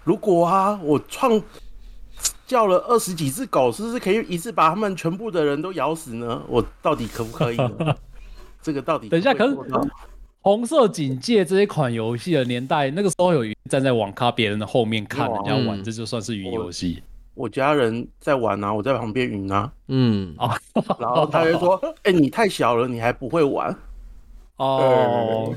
[0.06, 1.42] 如果啊，我创
[2.48, 6.42] 叫了二十几只狗，是不是可以一次把他们全部的人都咬死呢？
[6.48, 7.96] 我到底可不可以呢？
[8.62, 9.10] 这个到底？
[9.10, 9.58] 等一下，可是
[10.42, 17.02] 红色警戒这一款游戏的年代，那个时候有站在网咖别人的后面看人家玩，这就算是云游戏。
[17.34, 20.56] 我家人在玩啊，我在旁边云啊，嗯啊，
[21.00, 21.76] 然后他就说
[22.06, 23.76] ：“哎、欸，你太小了，你还不会玩。”
[24.58, 25.52] 哦。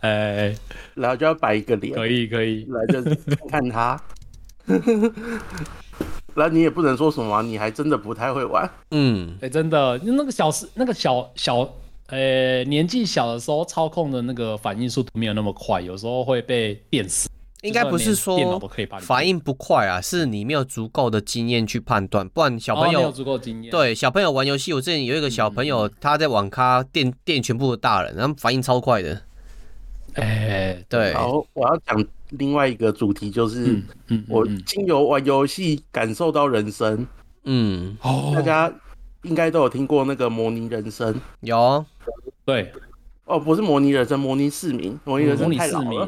[0.00, 0.54] 哎，
[0.94, 4.00] 然后就要摆一个脸，可以可以，来就是看看他。
[6.34, 8.70] 然后你也不能说什么、啊，你还真的不太会玩。
[8.92, 11.58] 嗯，哎、欸，真的，那个小时，那个小小，
[12.08, 17.28] 呃、欸，年纪小的时候操控的那个反应速度没有那么快，有时候会被电死。
[17.62, 23.70] 应该不是说电脑都可以把你反应不快啊，是你没有足够的经验去判断，不然小朋友、哦、没有足够经验。
[23.72, 29.22] 对，小朋友玩游戏，我之前有一个小朋友，嗯、他在网咖电电全部的大人，然后反应超快的。
[30.14, 31.14] 哎、欸，对。
[31.14, 32.04] 好，我要讲。
[32.32, 33.82] 另外一个主题就是，
[34.28, 37.06] 我经由玩游戏感受到人生，
[37.44, 37.96] 嗯，
[38.34, 38.70] 大家
[39.22, 41.82] 应该都有听过那个模拟人生，有，
[42.44, 42.70] 对，
[43.24, 46.06] 哦，不是模拟人生，模拟市民，模拟人生太老了，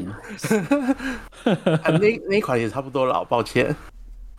[1.65, 1.97] 那
[2.27, 3.75] 那一款也差不多老，抱歉，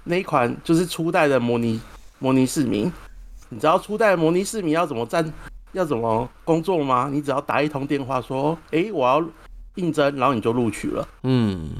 [0.04, 1.80] 那一款就是初代的模拟
[2.20, 2.92] 模拟市民，
[3.48, 5.32] 你知道初代的模拟市民要怎么站，
[5.72, 7.10] 要怎么工作吗？
[7.12, 9.20] 你只要打一通电话说，哎、欸，我要。
[9.76, 11.08] 应征，然后你就录取了。
[11.22, 11.70] 嗯，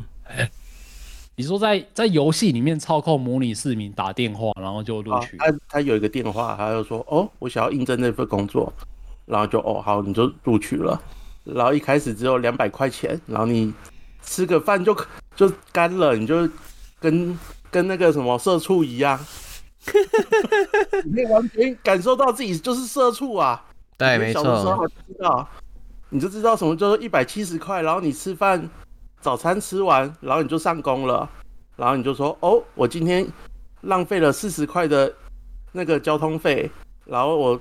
[1.36, 5.36] 你说在在游戏里面操控模拟市民打电话，然后就录取。
[5.36, 8.72] 他他有一个电话，他就说：“哦，我想要应征那份工作。”
[9.24, 11.01] 然后就哦好，你就录取了。
[11.45, 13.72] 然后一开始只有两百块钱，然后你
[14.22, 14.95] 吃个饭就
[15.34, 16.49] 就干了，你就
[17.01, 17.38] 跟
[17.70, 19.18] 跟那个什么社畜一样，
[21.05, 23.64] 你可以完全感受到自己就是社畜啊。
[23.97, 24.43] 对，没错。
[24.43, 25.49] 小的时候知道。
[26.15, 28.69] 你就知道什么叫做一百七十块，然后你吃饭，
[29.19, 31.27] 早餐吃完，然后你就上工了，
[31.75, 33.27] 然后你就说哦，我今天
[33.81, 35.11] 浪费了四十块的
[35.73, 36.71] 那个交通费，
[37.07, 37.59] 然后我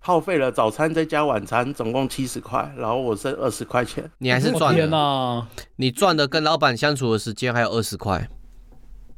[0.00, 4.10] 耗费了早餐再加晚餐，总共七十块，然后我剩二十块钱。
[4.18, 5.46] 你还是赚的呢？
[5.76, 8.28] 你赚的跟老板相处的时间还有二十块，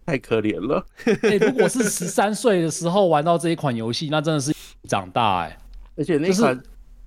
[0.04, 0.84] 太可怜了。
[1.22, 4.54] 欸， 如果是十三岁的时候玩到这一款游戏，那真的是
[4.86, 5.58] 长大哎，
[5.96, 6.62] 而且那款。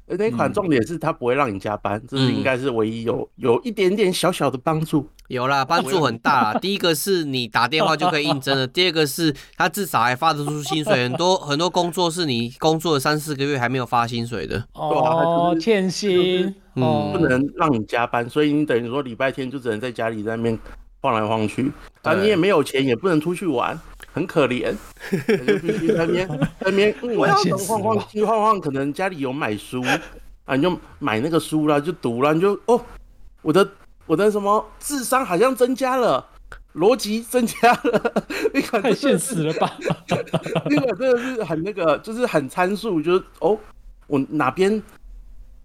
[0.07, 5.07] 就是那款重点是它不会让你加班，嗯、这是应该是唯一有有一点点小小的帮助。
[5.27, 6.59] 有啦，帮助很大啦。
[6.59, 11.03] 第一个是你打电话就可以应征了，第二个是他至少还发得出薪水。
[11.03, 14.65] 很多很多工作是你工作了三四个月还没有发薪水的。
[14.71, 20.57] 哦，欠薪，嗯，不能让你加班，所以你等于说礼拜天就只能在家里在那边
[21.01, 21.69] 晃来晃去，
[22.03, 23.77] 啊，你也没有钱，也不能出去玩。
[24.17, 24.75] 很可怜，
[25.11, 27.35] 就必须在那边在那边，嗯，我要
[27.67, 29.79] 晃晃去晃晃，可能家里有买书
[30.45, 32.81] 啊，你就买那个书啦，就读啦，你就哦，
[33.43, 33.69] 我的
[34.07, 36.25] 我的什么智商好像增加了，
[36.73, 38.13] 逻辑增加了，
[38.51, 39.77] 那款太现实了吧？
[40.65, 43.55] 那个真的是很那个，就是很参数，就是哦，
[44.07, 44.81] 我哪边。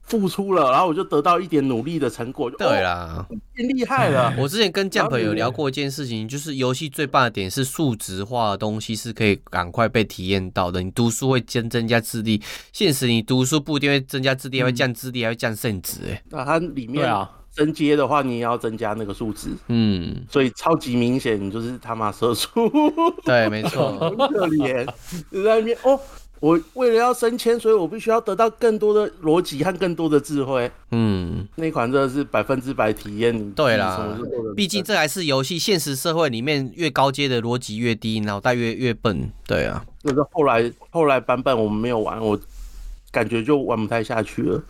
[0.05, 2.50] 付出了，然后我就得到一点努力的成果。
[2.50, 4.34] 对啦，变厉害了。
[4.38, 10.82] 我之前跟 Jump 有聊过一件事情，就是游戏最棒的点是数值化的东西是可以赶快被体验到的。
[10.82, 12.42] 你读书会增增加智力，
[12.72, 16.00] 现实你读书不一定会增加智力，还会降智力，还会降圣值。
[16.11, 19.48] 哎，那它里面啊，升阶的话，你也要增加那个数值。
[19.68, 22.68] 嗯，所以超级明显，你就是他妈射出。
[23.24, 24.86] 对，没错， 很可怜。
[25.30, 25.98] 你在那边哦。
[26.43, 30.68] 我为了要升迁，所以我必须要得到更多的逻辑和更多的智慧。
[30.90, 33.53] 嗯，那款真的是百分之百体验。
[33.53, 34.18] 对啦，
[34.57, 39.30] 毕竟这还是游戏，现实社会里面越高阶的逻辑越低，脑袋越越笨。
[39.47, 42.36] 对啊，就是后来后来版本我们没有玩，我
[43.12, 44.62] 感觉就玩不太下去了。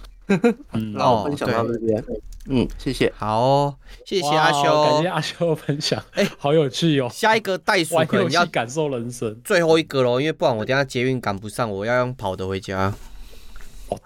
[0.73, 1.99] 嗯， 那我分享到这边。
[2.01, 2.05] 哦
[2.49, 7.09] 嗯，谢谢，好、哦，谢谢阿修，感谢阿修分享，哎、欸，好有趣哦。
[7.09, 12.93] 下一个袋鼠可能要感受人生，最后一个喽，因为不然我等下捷运赶不上，我要用跑的回家。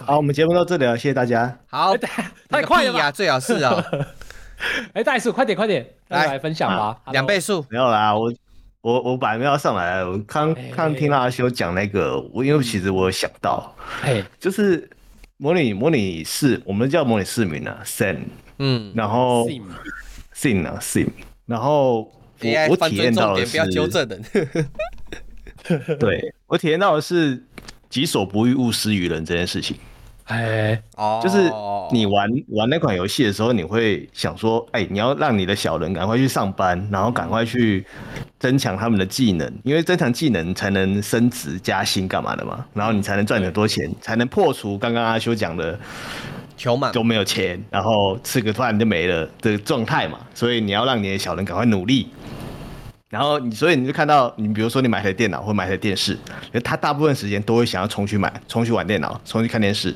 [0.04, 1.58] 好，我们节目到这里了，谢谢大家。
[1.68, 1.98] 好，欸、
[2.50, 3.82] 太快了呀，最好是啊。
[4.92, 7.64] 哎、欸，袋鼠，快点快点，来来分享吧，两倍速。
[7.70, 8.30] 没有啦，我
[8.82, 14.90] 我我本来没有要上来，我刚刚听到阿修讲那个，我因为其实我有想到，哎，就是。
[15.38, 18.18] 模拟模拟市，我们叫模拟市民啊，Sim，
[18.58, 19.46] 嗯，然后
[20.34, 21.08] Sim 啊 Sim，
[21.44, 22.10] 然后
[22.40, 24.18] 我我体验到的是，不要纠正的，
[25.98, 27.44] 对，我体验到的是
[27.90, 29.76] 己所不欲，勿施于人这件事情。
[30.26, 31.52] 哎，哦，就是
[31.92, 37.86] 你玩玩那款游戏的时候，你会想说，哎，你要让你的小人赶快去上班，然后赶快去
[38.40, 45.78] 增强他们的技能，因为增强技能才能升职加薪干嘛的嘛，然后你才能赚很多钱，才能破除刚刚阿修讲的
[46.56, 46.90] 球满。
[46.90, 50.18] 都没有钱，然后吃个饭就没了的状态嘛。
[50.34, 52.08] 所以你要让你的小人赶快努力，
[53.10, 56.18] 然后你所以你就看到，你比如说你买台电脑或买台电视，
[56.64, 59.94] 他大部分时间都会想要冲去买，冲去玩电脑，冲去看电视。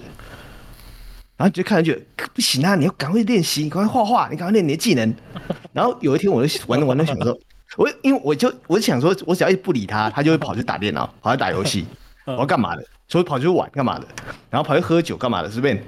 [1.40, 2.74] 然后你就看上去不行啊！
[2.74, 5.14] 你要赶快练习，你赶快画画，你赶快练你的技能。
[5.72, 7.34] 然后有一天，我就玩着玩着想说，
[7.78, 11.86] 我因为我就我就想说，我只要一不理他，他就会跑去打电脑，跑去打游戏。
[12.26, 12.84] 我要干嘛的？
[13.08, 14.06] 所以跑去玩干嘛的？
[14.50, 15.50] 然后跑去喝酒干嘛的？
[15.50, 15.82] 是不是？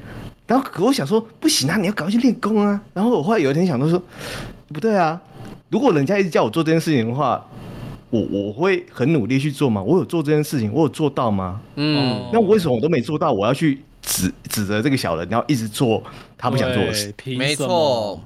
[0.47, 2.81] 然后可我想说不行啊，你要赶快去练功啊。
[2.95, 4.03] 然后我后来有一天想到说，
[4.69, 5.21] 不对啊，
[5.69, 7.47] 如果人家一直叫我做这件事情的话，
[8.09, 9.83] 我我会很努力去做吗？
[9.83, 11.61] 我有做这件事情，我有做到吗？
[11.77, 13.31] 嗯，那我为什么我都没做到？
[13.31, 16.03] 我要去指指责这个小人，然后一直做
[16.37, 17.15] 他不想做的事？
[17.25, 18.23] 没错，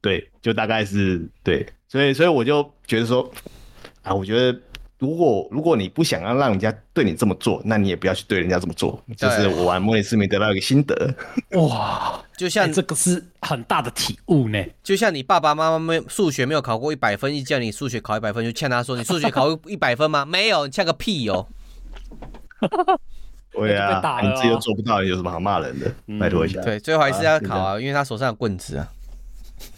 [0.00, 3.28] 对，就大概是对，所以所以我就觉得说，
[4.02, 4.58] 啊，我觉得。
[5.00, 8.98] 如果如果你不想要让人家对你这么做，那你也不要去对人家这么做。
[9.18, 11.14] 就是我玩模拟市民得到一个心得。
[11.58, 14.64] 哇，就像、欸、这个是很大的体悟呢。
[14.82, 21.48] 就像你爸爸妈妈没数学没有考过一百分，一叫你数学考一百分，就呛他说：“你数学考一百分吗？”没有，你呛个屁哦。
[23.54, 25.90] 对啊，你自己都做不到，你有什么好骂人的？
[26.06, 26.60] 嗯、拜托一下。
[26.60, 28.88] 对，最后还是要考啊，因为他手上有棍子啊。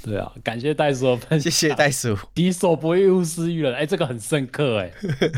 [0.03, 2.17] 对啊，感谢袋鼠的分享，谢谢袋鼠。
[2.35, 3.75] 己所不欲，勿施于人。
[3.75, 4.91] 哎，这个很深刻哎，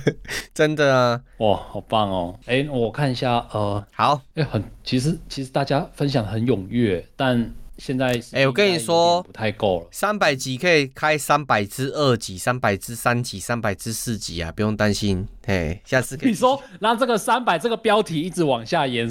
[0.55, 2.39] 真的啊，哇，好棒哦。
[2.47, 9.89] 哎，我看一下，呃，好，哎，很，其实其实大家分享很踊跃，但现在，哎，我跟你说，不太够了。
[9.93, 15.27] 三百级可以开三百支二级，三百支三级，三百支四级啊，不用担心。
[15.47, 16.31] 嘿，下次可以。
[16.31, 19.09] 你说让这个三百这个标题一直往下延，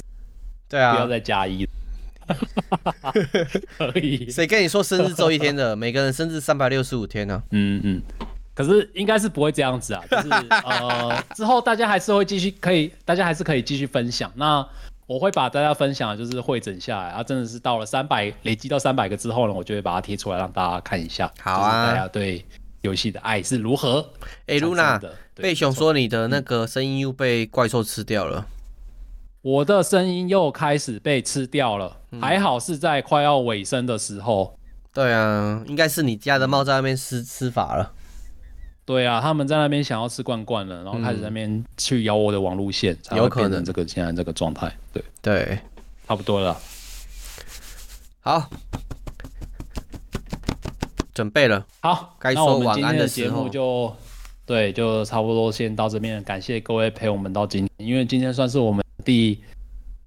[0.67, 1.67] 对啊，不要再加一。
[3.77, 5.73] 可以，谁跟你说生日周一天的？
[5.77, 7.43] 每个人生日三百六十五天呢、啊？
[7.51, 8.01] 嗯嗯，
[8.53, 14.29] 可是应该是不会这样子啊，就是呃之后大家还是会继续可以，大家还是可以继续分享。
[14.35, 14.67] 那
[15.07, 21.31] 我会把大家分享的就是汇整下来，啊，真的是到了三百累积到三百个之后呢，我就会把它贴出来让大家看一下。
[21.39, 22.45] 好啊，大家对
[22.81, 24.05] 游戏的爱是如何？
[24.47, 25.01] 哎，Luna，
[25.33, 28.45] 贝熊说你的那个声音又被怪兽吃掉了。
[29.41, 34.59] 我的声音又开始被吃掉了，嗯、还好是在快要尾声的时候。
[34.93, 37.93] 对啊，应该是你家的猫在那边吃吃法了。
[38.87, 44.73] 对啊，他们在那边想要吃罐罐了，然后开始在那边去咬我的网路线，才会变成这个现在这个状态。
[44.93, 45.59] 对对，
[46.07, 46.57] 差不多了。
[48.21, 48.49] 好，
[51.13, 51.65] 准备了。
[51.81, 53.93] 好，该说晚安的节目就
[54.45, 56.23] 对，就差不多先到这边。
[56.23, 58.81] 感谢各位陪我们到今天，因为今天算是我们。
[59.05, 59.41] 第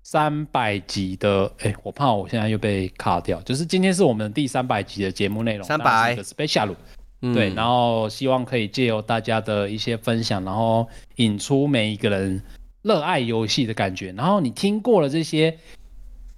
[0.03, 3.41] 三百集的，哎、欸，我怕我现在又被卡掉。
[3.43, 6.75] 就是今天是我们第三百集的节目内容，三百个 special，、
[7.23, 12.43] 嗯、对，然后希望可以借由大家的一些分享，然后引出每一个人
[12.83, 14.13] 热爱游戏的感觉。
[14.13, 15.57] 然后你听过了这些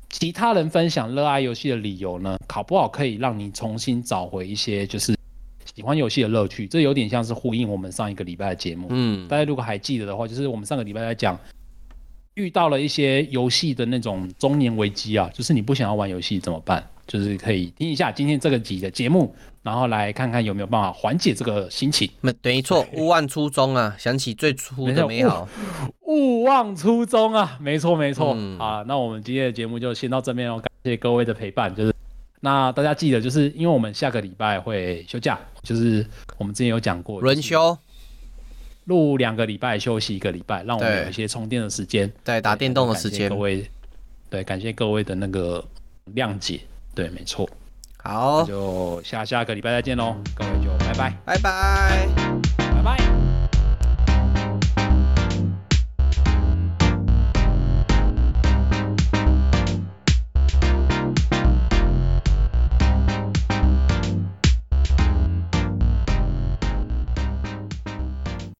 [0.08, 5.16] 其他人分享热爱游戏的理由呢，考不好可以让你重新找回一些就是
[5.74, 6.66] 喜欢游戏的乐趣。
[6.66, 8.88] 这有点像是呼应我们上一个礼拜的节目。
[8.90, 11.38] 嗯，大家如果还记得的话，就是我们上个礼拜在讲。
[12.34, 16.82] 遇到了一些游戏的那种中年危机啊，就是你不想要玩游戏怎么办？
[17.06, 22.10] 就是可以听一下今天这个集的节目，然后来看看有没有办法缓解这个心情。
[22.42, 25.48] 没错，勿忘初衷啊，想起最初的美好。
[26.00, 28.84] 勿忘初衷啊，没错没错、嗯、啊。
[28.86, 31.74] 那我们今天的节目就先到这边哦，感谢各位的陪伴。
[31.74, 31.94] 就是
[32.40, 36.04] 那大家记得，就是因为我们下个礼拜会休假，就是
[36.38, 37.78] 我们之前有讲过轮休。
[38.86, 43.28] 录两个礼拜，休息一个礼拜，让我们有一些充电的时间，在打电动的时间。
[43.28, 43.64] 各位，
[44.28, 45.64] 对，感谢各位的那个
[46.16, 46.58] 谅解，
[46.92, 47.48] 对，没错。
[48.02, 52.08] 好，就下下个礼拜再见喽，各位就拜拜，拜拜，
[52.58, 53.31] 拜拜。